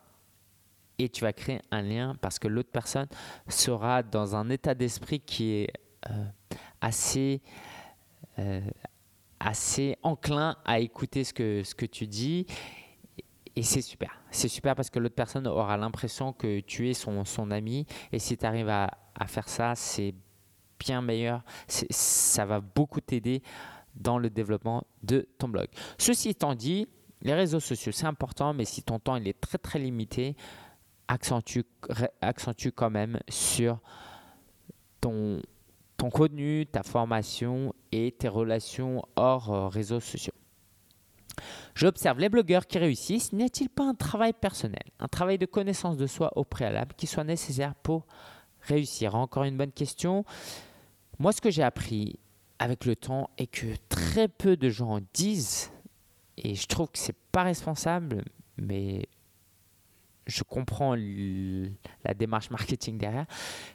[0.98, 3.06] et tu vas créer un lien parce que l'autre personne
[3.48, 5.72] sera dans un état d'esprit qui est
[6.10, 6.24] euh,
[6.80, 7.40] assez,
[8.38, 8.60] euh,
[9.40, 12.46] assez enclin à écouter ce que, ce que tu dis.
[13.56, 14.22] Et c'est super.
[14.30, 17.86] C'est super parce que l'autre personne aura l'impression que tu es son, son ami.
[18.12, 20.14] Et si tu arrives à, à, faire ça, c'est
[20.78, 21.42] bien meilleur.
[21.66, 23.42] Ça va beaucoup t'aider
[23.96, 25.66] dans le développement de ton blog.
[25.98, 26.86] Ceci étant dit,
[27.22, 30.36] les réseaux sociaux, c'est important, mais si ton temps il est très très limité,
[31.08, 31.62] accentue,
[32.20, 33.80] accentue quand même sur
[35.00, 35.42] ton,
[36.00, 40.32] ton contenu, ta formation et tes relations hors euh, réseaux sociaux.
[41.74, 43.34] J'observe les blogueurs qui réussissent.
[43.34, 47.06] N'y a-t-il pas un travail personnel, un travail de connaissance de soi au préalable qui
[47.06, 48.06] soit nécessaire pour
[48.62, 49.14] réussir?
[49.14, 50.24] Encore une bonne question.
[51.18, 52.18] Moi, ce que j'ai appris
[52.58, 55.70] avec le temps est que très peu de gens disent,
[56.38, 58.24] et je trouve que c'est pas responsable,
[58.56, 59.06] mais
[60.26, 63.26] je comprends la démarche marketing derrière,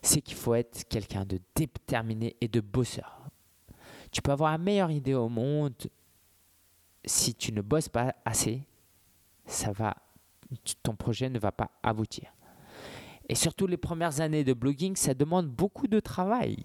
[0.02, 3.22] c'est qu'il faut être quelqu'un de déterminé et de bosseur.
[4.12, 5.74] Tu peux avoir la meilleure idée au monde,
[7.04, 8.68] si tu ne bosses pas assez,
[9.46, 9.96] ça va,
[10.84, 12.34] ton projet ne va pas aboutir.
[13.28, 16.64] Et surtout les premières années de blogging, ça demande beaucoup de travail,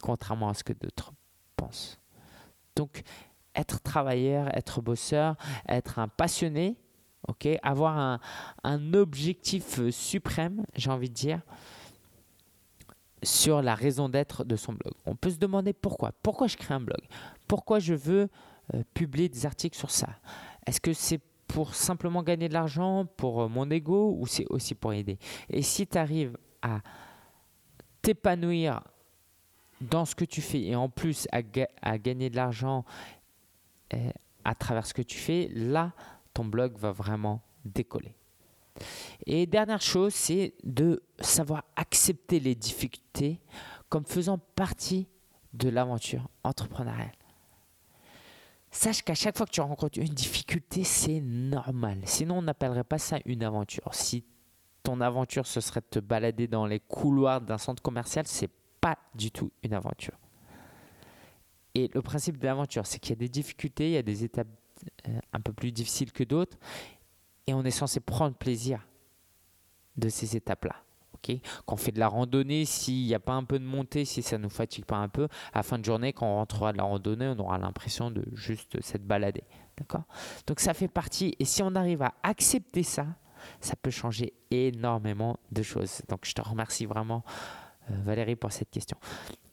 [0.00, 1.12] contrairement à ce que d'autres
[1.56, 1.98] pensent.
[2.76, 3.02] Donc,
[3.54, 5.36] être travailleur, être bosseur,
[5.68, 6.76] être un passionné,
[7.26, 8.20] ok, avoir
[8.62, 11.40] un, objectif euh, suprême, j'ai envie de dire,
[13.22, 14.94] sur la raison d'être de son blog.
[15.04, 16.12] On peut se demander pourquoi.
[16.22, 17.00] Pourquoi je crée un blog?
[17.48, 18.28] Pourquoi je veux
[18.74, 20.08] euh, publier des articles sur ça?
[20.66, 24.74] Est-ce que c'est pour simplement gagner de l'argent, pour euh, mon ego, ou c'est aussi
[24.74, 25.18] pour aider?
[25.50, 26.80] Et si tu arrives à
[28.02, 28.82] t'épanouir
[29.80, 32.84] dans ce que tu fais et en plus à gagner de l'argent
[34.44, 35.92] à travers ce que tu fais, là,
[36.38, 38.14] ton blog va vraiment décoller.
[39.26, 43.40] Et dernière chose, c'est de savoir accepter les difficultés
[43.88, 45.08] comme faisant partie
[45.52, 47.10] de l'aventure entrepreneuriale.
[48.70, 52.02] Sache qu'à chaque fois que tu rencontres une difficulté, c'est normal.
[52.04, 53.92] Sinon, on n'appellerait pas ça une aventure.
[53.92, 54.24] Si
[54.84, 58.96] ton aventure, ce serait de te balader dans les couloirs d'un centre commercial, c'est pas
[59.16, 60.16] du tout une aventure.
[61.74, 64.22] Et le principe de l'aventure, c'est qu'il y a des difficultés, il y a des
[64.22, 64.46] étapes
[65.32, 66.56] un peu plus difficiles que d'autres,
[67.46, 68.86] et on est censé prendre plaisir
[69.96, 70.76] de ces étapes-là.
[71.66, 74.22] quand on fait de la randonnée, s'il n'y a pas un peu de montée, si
[74.22, 76.78] ça ne nous fatigue pas un peu, à fin de journée, quand on rentrera de
[76.78, 79.42] la randonnée, on aura l'impression de juste s'être baladé.
[80.46, 83.06] Donc ça fait partie, et si on arrive à accepter ça,
[83.60, 86.02] ça peut changer énormément de choses.
[86.08, 87.67] Donc je te remercie vraiment euh,
[88.04, 88.96] Valérie pour cette question.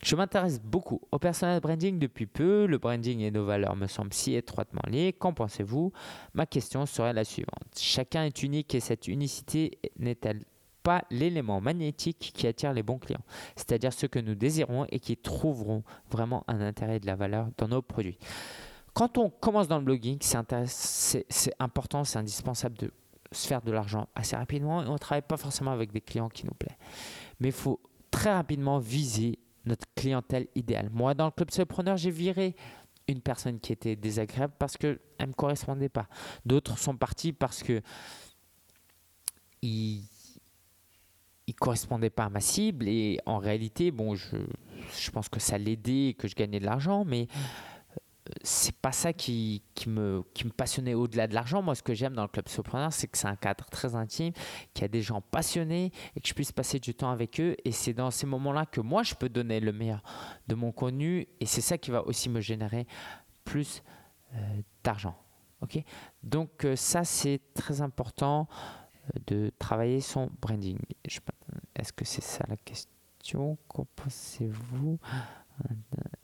[0.03, 2.65] Je m'intéresse beaucoup au personnel branding depuis peu.
[2.65, 5.13] Le branding et nos valeurs me semblent si étroitement liés.
[5.13, 5.91] Qu'en pensez-vous?
[6.33, 7.77] Ma question serait la suivante.
[7.77, 10.43] Chacun est unique et cette unicité n'est-elle
[10.83, 13.23] pas l'élément magnétique qui attire les bons clients,
[13.55, 17.67] c'est-à-dire ceux que nous désirons et qui trouveront vraiment un intérêt de la valeur dans
[17.67, 18.19] nos produits.
[18.93, 22.91] Quand on commence dans le blogging, c'est important, c'est indispensable de
[23.31, 26.29] se faire de l'argent assez rapidement et on ne travaille pas forcément avec des clients
[26.29, 26.77] qui nous plaisent.
[27.39, 27.79] Mais il faut
[28.15, 30.89] très rapidement viser notre clientèle idéale.
[30.89, 32.55] Moi, dans le club solopreneur, j'ai viré
[33.09, 36.07] une personne qui était désagréable parce qu'elle ne me correspondait pas.
[36.45, 37.81] D'autres sont partis parce que
[39.61, 40.07] ils
[41.47, 44.37] ne correspondaient pas à ma cible et en réalité, bon, je,
[44.97, 47.27] je pense que ça l'aidait et que je gagnais de l'argent, mais
[48.45, 50.23] c'est pas ça qui, me,
[50.55, 51.61] passionnait au-delà de l'argent.
[51.63, 54.33] Moi, ce que j'aime dans le club Sopreneur, c'est que c'est un cadre très intime,
[54.73, 57.55] qu'il y a des gens passionnés et que je puisse passer du temps avec eux.
[57.65, 60.03] Et c'est dans ces moments-là que moi, je peux donner le meilleur
[60.47, 61.27] de mon contenu.
[61.39, 62.85] Et c'est ça qui va aussi me générer
[63.43, 63.83] plus
[64.35, 65.17] euh, d'argent.
[65.61, 65.83] ok?
[66.21, 68.47] Donc, euh, ça, c'est très important
[69.15, 70.77] euh, de travailler son branding.
[71.75, 73.57] Est-ce que c'est ça la question?
[73.67, 74.99] Qu'en pensez-vous?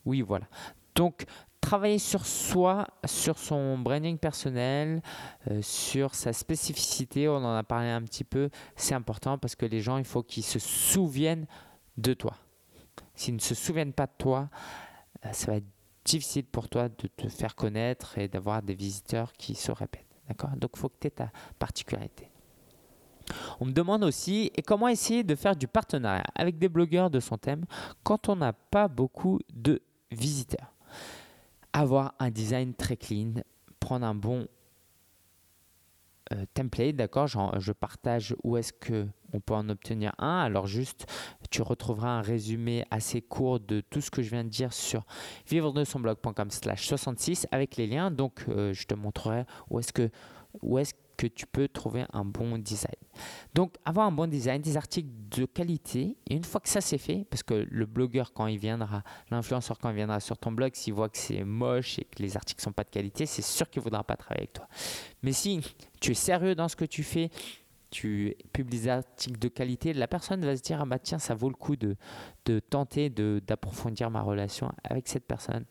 [0.05, 0.47] Oui, voilà.
[0.93, 1.25] Donc,
[1.61, 5.01] travailler sur soi, sur son branding personnel,
[5.49, 9.65] euh, sur sa spécificité, on en a parlé un petit peu, c'est important parce que
[9.65, 11.45] les gens, il faut qu'ils se souviennent
[11.97, 12.35] de toi.
[13.15, 14.49] S'ils ne se souviennent pas de toi,
[15.25, 15.67] euh, ça va être
[16.03, 20.05] difficile pour toi de te faire connaître et d'avoir des visiteurs qui se répètent.
[20.57, 22.29] Donc, il faut que tu aies ta particularité.
[23.59, 27.19] On me demande aussi et comment essayer de faire du partenariat avec des blogueurs de
[27.19, 27.65] son thème
[28.03, 30.70] quand on n'a pas beaucoup de visiteurs?
[31.73, 33.33] Avoir un design très clean,
[33.79, 34.47] prendre un bon
[36.33, 40.39] euh, template, d'accord Je partage où est-ce que on peut en obtenir un.
[40.39, 41.05] Alors juste,
[41.49, 45.05] tu retrouveras un résumé assez court de tout ce que je viens de dire sur
[45.47, 48.11] vivre de son blog.com slash 66 avec les liens.
[48.11, 50.09] Donc, euh, je te montrerai où est-ce que
[50.61, 52.95] où est-ce que tu peux trouver un bon design.
[53.53, 56.97] Donc, avoir un bon design, des articles de qualité, et une fois que ça c'est
[56.97, 60.71] fait, parce que le blogueur, quand il viendra, l'influenceur, quand il viendra sur ton blog,
[60.73, 63.69] s'il voit que c'est moche et que les articles sont pas de qualité, c'est sûr
[63.69, 64.67] qu'il ne voudra pas travailler avec toi.
[65.21, 65.61] Mais si
[65.99, 67.29] tu es sérieux dans ce que tu fais,
[67.91, 71.35] tu publies des articles de qualité, la personne va se dire ah bah tiens ça
[71.35, 71.97] vaut le coup de,
[72.45, 75.65] de tenter d'approfondir ma relation avec cette personne.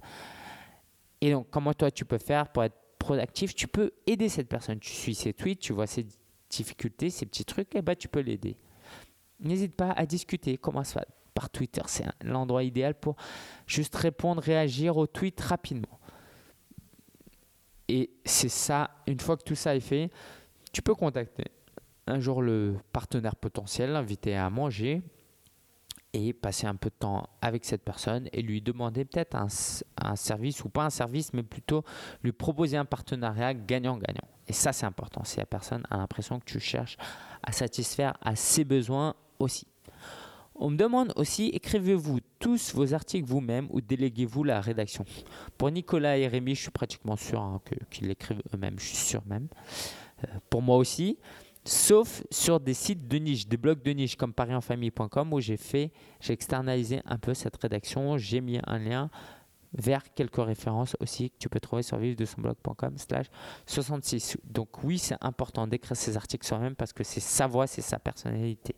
[1.20, 4.78] Et donc comment toi tu peux faire pour être proactif, tu peux aider cette personne.
[4.78, 6.06] Tu suis ses tweets, tu vois ses
[6.48, 8.56] difficultés, ses petits trucs, et eh ben, tu peux l'aider.
[9.40, 10.60] N'hésite pas à discuter.
[10.62, 11.04] Va?
[11.34, 13.16] Par Twitter, c'est l'endroit idéal pour
[13.66, 15.98] juste répondre, réagir aux tweets rapidement.
[17.88, 20.10] Et c'est ça, une fois que tout ça est fait,
[20.72, 21.44] tu peux contacter
[22.06, 25.02] un jour le partenaire potentiel, l'inviter à manger,
[26.12, 30.64] et passer un peu de temps avec cette personne et lui demander peut-être un, service
[30.64, 31.84] ou pas un service, mais plutôt
[32.22, 34.26] lui proposer un partenariat gagnant-gagnant.
[34.48, 35.22] Et ça, c'est important.
[35.24, 36.96] Si la personne a l'impression que tu cherches
[37.42, 39.66] à satisfaire à ses besoins aussi.
[40.56, 45.06] On me demande aussi, écrivez-vous tous vos articles vous-même ou déléguez-vous la rédaction?
[45.56, 49.22] Pour Nicolas et Rémi, je suis pratiquement sûr hein, qu'ils l'écrivent eux-mêmes, je suis sûr
[49.26, 49.48] même.
[50.24, 51.18] Euh, pour moi aussi
[51.64, 55.92] sauf sur des sites de niche, des blogs de niche comme parienfamille.com où j'ai fait,
[56.20, 59.10] j'ai externalisé un peu cette rédaction, j'ai mis un lien
[59.72, 63.26] vers quelques références aussi que tu peux trouver sur vivre de son blog.com slash
[63.66, 64.38] 66.
[64.44, 67.98] Donc oui, c'est important d'écrire ces articles soi-même parce que c'est sa voix, c'est sa
[67.98, 68.74] personnalité.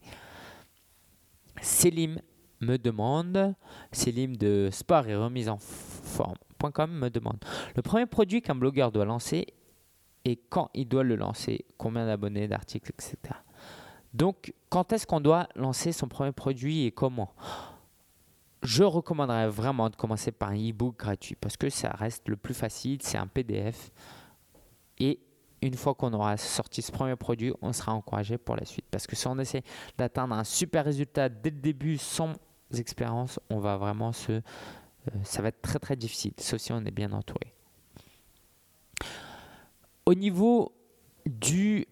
[1.61, 2.21] Célim
[2.61, 3.55] me demande,
[3.91, 7.39] Célim de sport et remise en forme.com me demande,
[7.75, 9.47] le premier produit qu'un blogueur doit lancer
[10.25, 13.17] et quand il doit le lancer, combien d'abonnés, d'articles, etc.
[14.15, 17.35] Donc, quand est-ce qu'on doit lancer son premier produit et comment?
[18.63, 22.55] Je recommanderais vraiment de commencer par un e-book gratuit parce que ça reste le plus
[22.55, 23.91] facile, c'est un PDF.
[24.99, 25.19] Et
[25.63, 28.85] une fois qu'on aura sorti ce premier produit, on sera encouragé pour la suite.
[28.91, 29.63] Parce que si on essaie
[29.97, 32.35] d'atteindre un super résultat dès le début sans
[32.77, 34.33] expérience, on va vraiment se...
[34.33, 34.41] Euh,
[35.25, 37.55] ça va être très très difficile, sauf si on est bien entouré.
[40.07, 40.73] Au niveau
[41.27, 41.87] du...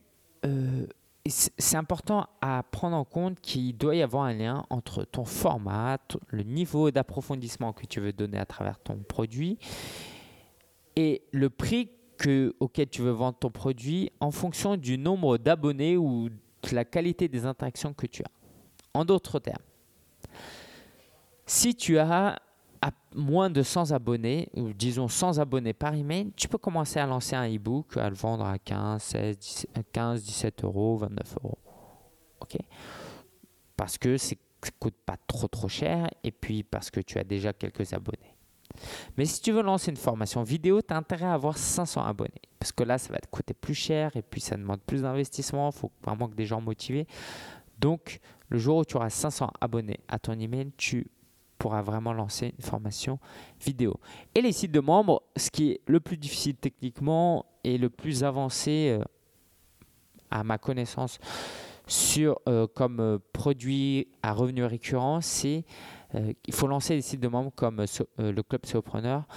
[0.45, 0.87] Euh,
[1.27, 5.99] c'est important à prendre en compte qu'il doit y avoir un lien entre ton format,
[6.29, 9.59] le niveau d'approfondissement que tu veux donner à travers ton produit
[10.97, 15.97] et le prix que, auquel tu veux vendre ton produit en fonction du nombre d'abonnés
[15.97, 18.31] ou de la qualité des interactions que tu as.
[18.93, 19.63] En d'autres termes,
[21.47, 22.41] si tu as
[22.83, 27.07] à moins de 100 abonnés, ou disons 100 abonnés par email, tu peux commencer à
[27.07, 31.59] lancer un e-book, à le vendre à 15, 16, 15, 17 euros, 29 euros.
[32.41, 32.57] OK?
[33.77, 37.25] Parce que ça ne coûte pas trop trop cher et puis parce que tu as
[37.25, 38.37] déjà quelques abonnés.
[39.17, 42.43] Mais si tu veux lancer une formation vidéo, tu as intérêt à avoir 500 abonnés.
[42.59, 45.71] Parce que là, ça va te coûter plus cher et puis ça demande plus d'investissement.
[45.71, 47.07] Il faut vraiment que des gens motivés.
[47.79, 51.11] Donc, le jour où tu auras 500 abonnés à ton email, tu
[51.61, 53.19] pourra vraiment lancer une formation
[53.61, 54.01] vidéo.
[54.35, 58.25] Et les sites de membres, ce qui est le plus difficile techniquement et le plus
[58.25, 59.05] avancé euh,
[60.31, 61.19] à ma connaissance
[61.87, 65.65] sur euh, comme euh, produit à revenu récurrent, c'est
[66.43, 67.85] qu'il faut lancer des sites de membres comme
[68.19, 69.29] le club Sopreneur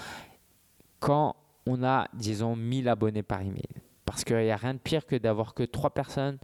[0.99, 1.35] quand
[1.67, 3.69] on a disons 1000 abonnés par email.
[4.05, 6.39] Parce qu'il n'y a rien de pire que d'avoir que trois personnes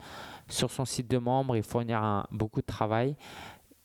[0.48, 3.16] sur son site de membres et fournir un, beaucoup de travail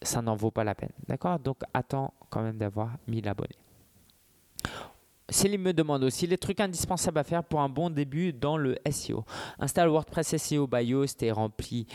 [0.03, 0.93] ça n'en vaut pas la peine.
[1.09, 1.39] D'accord?
[1.39, 3.57] Donc attends quand même d'avoir 1000 abonnés.
[5.29, 8.77] Céline me demande aussi les trucs indispensables à faire pour un bon début dans le
[8.91, 9.25] SEO.
[9.59, 11.87] Installe WordPress SEO by Yoast et remplis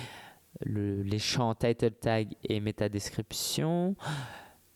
[0.66, 3.95] les champs title tag et meta description.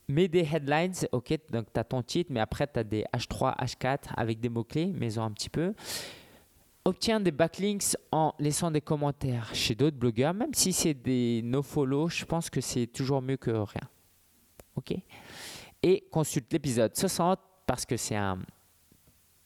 [0.08, 3.58] Mets des headlines, ok, donc tu as ton titre, mais après tu as des H3,
[3.58, 5.74] H4 avec des mots-clés, mais-en un petit peu.
[6.86, 12.10] Obtiens des backlinks en laissant des commentaires chez d'autres blogueurs, même si c'est des no-follow,
[12.10, 13.90] je pense que c'est toujours mieux que rien.
[14.76, 14.94] Ok?
[15.82, 18.40] Et consulte l'épisode 60 parce que c'est un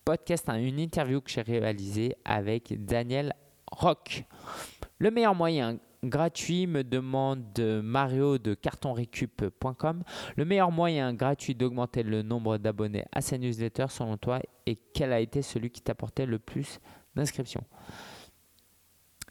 [0.03, 3.33] podcast, une interview que j'ai réalisé avec Daniel
[3.71, 4.23] Rock.
[4.97, 10.03] Le meilleur moyen gratuit me demande Mario de cartonrecup.com.
[10.35, 15.13] Le meilleur moyen gratuit d'augmenter le nombre d'abonnés à sa newsletter selon toi et quel
[15.13, 16.79] a été celui qui t'apportait le plus
[17.17, 17.63] d'inscription.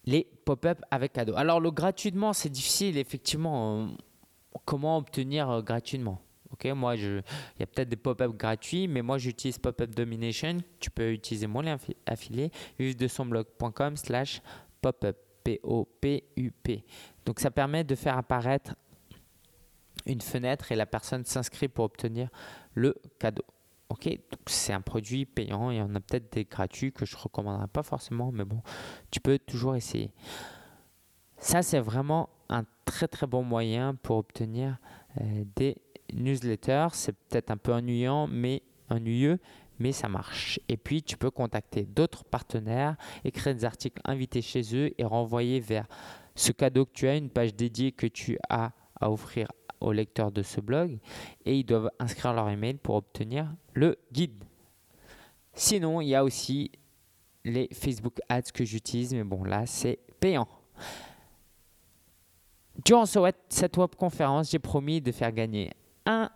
[0.05, 1.35] Les pop-up avec cadeau.
[1.37, 3.81] Alors le gratuitement, c'est difficile effectivement.
[3.81, 3.87] Euh,
[4.65, 6.21] comment obtenir euh, gratuitement
[6.53, 10.59] Ok, moi, je, il y a peut-être des pop-up gratuits, mais moi, j'utilise Pop-up Domination.
[10.79, 11.77] Tu peux utiliser mon lien
[12.07, 14.41] affilié, vivre-de-son-blog.com slash
[14.81, 16.85] pop-up, P-O-P-U-P.
[17.25, 18.75] Donc, ça permet de faire apparaître
[20.07, 22.29] une fenêtre et la personne s'inscrit pour obtenir
[22.75, 23.45] le cadeau.
[23.89, 24.09] Ok,
[24.47, 25.71] c'est un produit payant.
[25.71, 28.61] Il y en a peut-être des gratuits que je ne recommanderais pas forcément, mais bon,
[29.11, 30.11] tu peux toujours essayer.
[31.39, 34.79] Ça, c'est vraiment un très très bon moyen pour obtenir
[35.21, 35.77] euh, des
[36.13, 36.89] newsletters.
[36.93, 39.39] C'est peut-être un peu ennuyant, mais ennuyeux,
[39.79, 40.59] mais ça marche.
[40.69, 45.61] Et puis, tu peux contacter d'autres partenaires, écrire des articles invités chez eux et renvoyer
[45.61, 45.87] vers
[46.35, 49.49] ce cadeau que tu as, une page dédiée que tu as à offrir
[49.81, 50.99] aux lecteurs de ce blog
[51.45, 54.45] et ils doivent inscrire leur email pour obtenir le guide.
[55.55, 56.71] Sinon, il y a aussi
[57.45, 60.49] les Facebook Ads que j'utilise, mais bon, là, c'est payant.
[62.85, 65.71] Durant cette web conférence, j'ai promis de faire gagner
[66.05, 66.31] un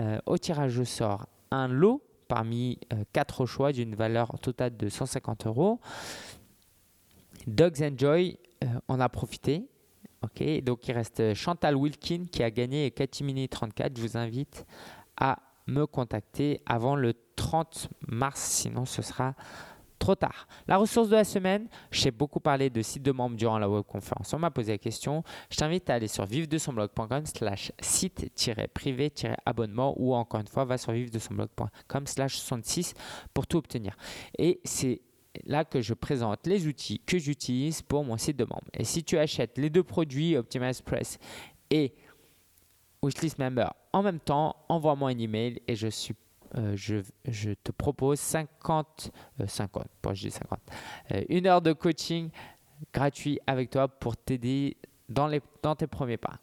[0.00, 4.88] euh, au tirage au sort un lot parmi euh, quatre choix d'une valeur totale de
[4.88, 5.78] 150 euros.
[7.46, 9.68] Dogs Enjoy euh, en a profité
[10.62, 13.96] Donc il reste Chantal Wilkin qui a gagné et Katimini 34.
[13.96, 14.66] Je vous invite
[15.16, 19.34] à me contacter avant le 30 mars, sinon ce sera
[19.98, 20.46] trop tard.
[20.68, 24.34] La ressource de la semaine, j'ai beaucoup parlé de sites de membres durant la webconférence.
[24.34, 25.22] On m'a posé la question.
[25.50, 32.06] Je t'invite à aller sur vive-de-son-blog.com slash site-privé-abonnement ou encore une fois, va sur vive-de-son-blog.com
[32.06, 32.92] slash 66
[33.32, 33.96] pour tout obtenir.
[34.38, 35.00] Et c'est
[35.44, 38.64] là que je présente les outils que j'utilise pour mon site de membre.
[38.74, 41.18] Et si tu achètes les deux produits Optimize Press
[41.70, 41.92] et
[43.02, 45.86] Wishlist Member en même temps, envoie-moi un email et je
[46.56, 49.10] euh, te propose 50,
[49.46, 50.58] 50, pas je dis 50,
[51.12, 52.30] euh, une heure de coaching
[52.92, 54.76] gratuit avec toi pour t'aider
[55.08, 56.38] dans tes premiers pas.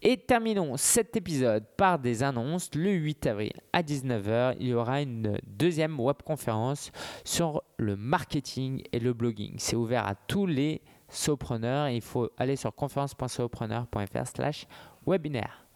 [0.00, 2.70] Et terminons cet épisode par des annonces.
[2.74, 6.92] Le 8 avril à 19h, il y aura une deuxième webconférence
[7.24, 9.54] sur le marketing et le blogging.
[9.58, 11.88] C'est ouvert à tous les sopreneurs.
[11.88, 14.66] Il faut aller sur conférence.sopreneur.fr slash
[15.06, 15.66] webinaire.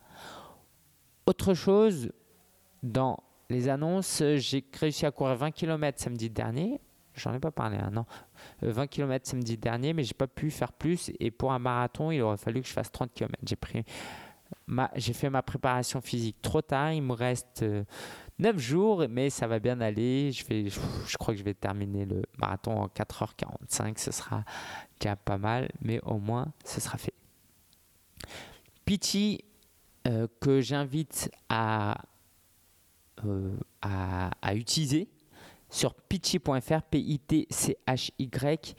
[1.27, 2.12] Autre chose,
[2.83, 3.18] dans
[3.51, 6.81] les annonces, j'ai réussi à courir 20 km samedi dernier.
[7.15, 8.07] J'en ai pas parlé, un non.
[8.63, 11.11] 20 km samedi dernier, mais j'ai pas pu faire plus.
[11.21, 13.35] Et pour un marathon, il aurait fallu que je fasse 30 km.
[13.45, 13.85] J'ai pris
[14.97, 16.93] j'ai fait ma préparation physique trop tard.
[16.93, 17.65] Il me reste
[18.39, 20.31] 9 jours, mais ça va bien aller.
[20.33, 23.99] Je, vais, je crois que je vais terminer le marathon en 4h45.
[23.99, 24.45] Ce sera
[25.01, 27.15] déjà pas mal, mais au moins, ce sera fait.
[28.85, 29.45] Pitchy,
[30.09, 31.97] euh, que j'invite à,
[33.25, 35.09] euh, à, utiliser
[35.73, 38.77] sur pitchy.fr, P-I-T-C-H-Y,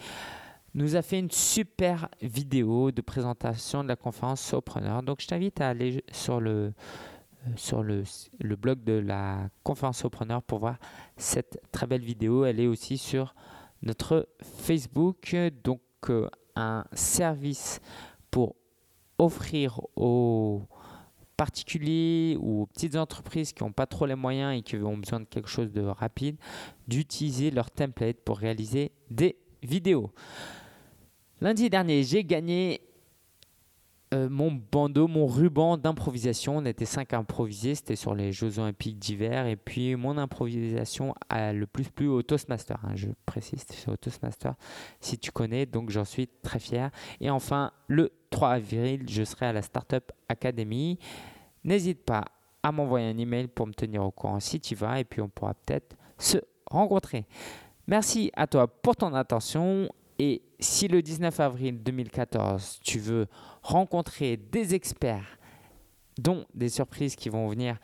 [0.76, 5.04] nous a fait une super vidéo de présentation de la conférence Sopreneur.
[5.04, 6.74] Donc, je t'invite à aller sur le
[7.46, 8.04] euh, sur le,
[8.40, 10.78] le, blog de la conférence Sopreneur pour voir
[11.18, 12.46] cette très belle vidéo.
[12.46, 13.36] Elle est aussi sur
[13.82, 15.36] notre Facebook.
[15.64, 17.82] Donc, euh, un service
[18.32, 18.56] pour
[19.18, 20.64] offrir aux
[21.38, 25.26] particuliers ou petites entreprises qui n'ont pas trop les moyens et qui ont besoin de
[25.26, 26.38] quelque chose de rapide,
[26.88, 30.12] d'utiliser leur template pour réaliser des vidéos.
[31.42, 32.82] Lundi dernier, j'ai gagné
[34.14, 36.58] euh, mon bandeau, mon ruban d'improvisation.
[36.58, 39.48] On était cinq à improviser, c'était sur les Jeux Olympiques d'hiver.
[39.48, 42.78] Et puis mon improvisation a le plus plu au Toastmaster.
[42.84, 44.54] Hein, je précise, c'est au Toastmaster
[45.00, 46.92] si tu connais, donc j'en suis très fier.
[47.22, 50.98] Et enfin, le 3 avril, je serai à la Startup Academy.
[51.64, 52.26] N'hésite pas
[52.64, 55.30] à m'envoyer un email pour me tenir au courant si tu vas, et puis on
[55.30, 57.28] pourra peut-être se rencontrer.
[57.86, 63.28] Merci à toi pour ton attention et si le 19 avril 2014, tu veux
[63.62, 65.38] rencontrer des experts,
[66.18, 67.78] dont des surprises qui vont venir,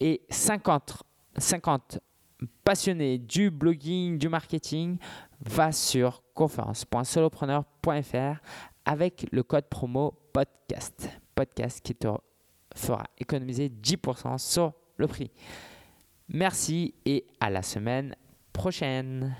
[0.00, 1.04] et 50,
[1.36, 2.00] 50
[2.64, 4.98] passionnés du blogging, du marketing,
[5.40, 8.40] va sur conférence.solopreneur.fr
[8.84, 11.08] avec le code promo podcast.
[11.34, 12.08] Podcast qui te
[12.74, 15.30] fera économiser 10% sur le prix.
[16.28, 18.14] Merci et à la semaine
[18.52, 19.36] prochaine.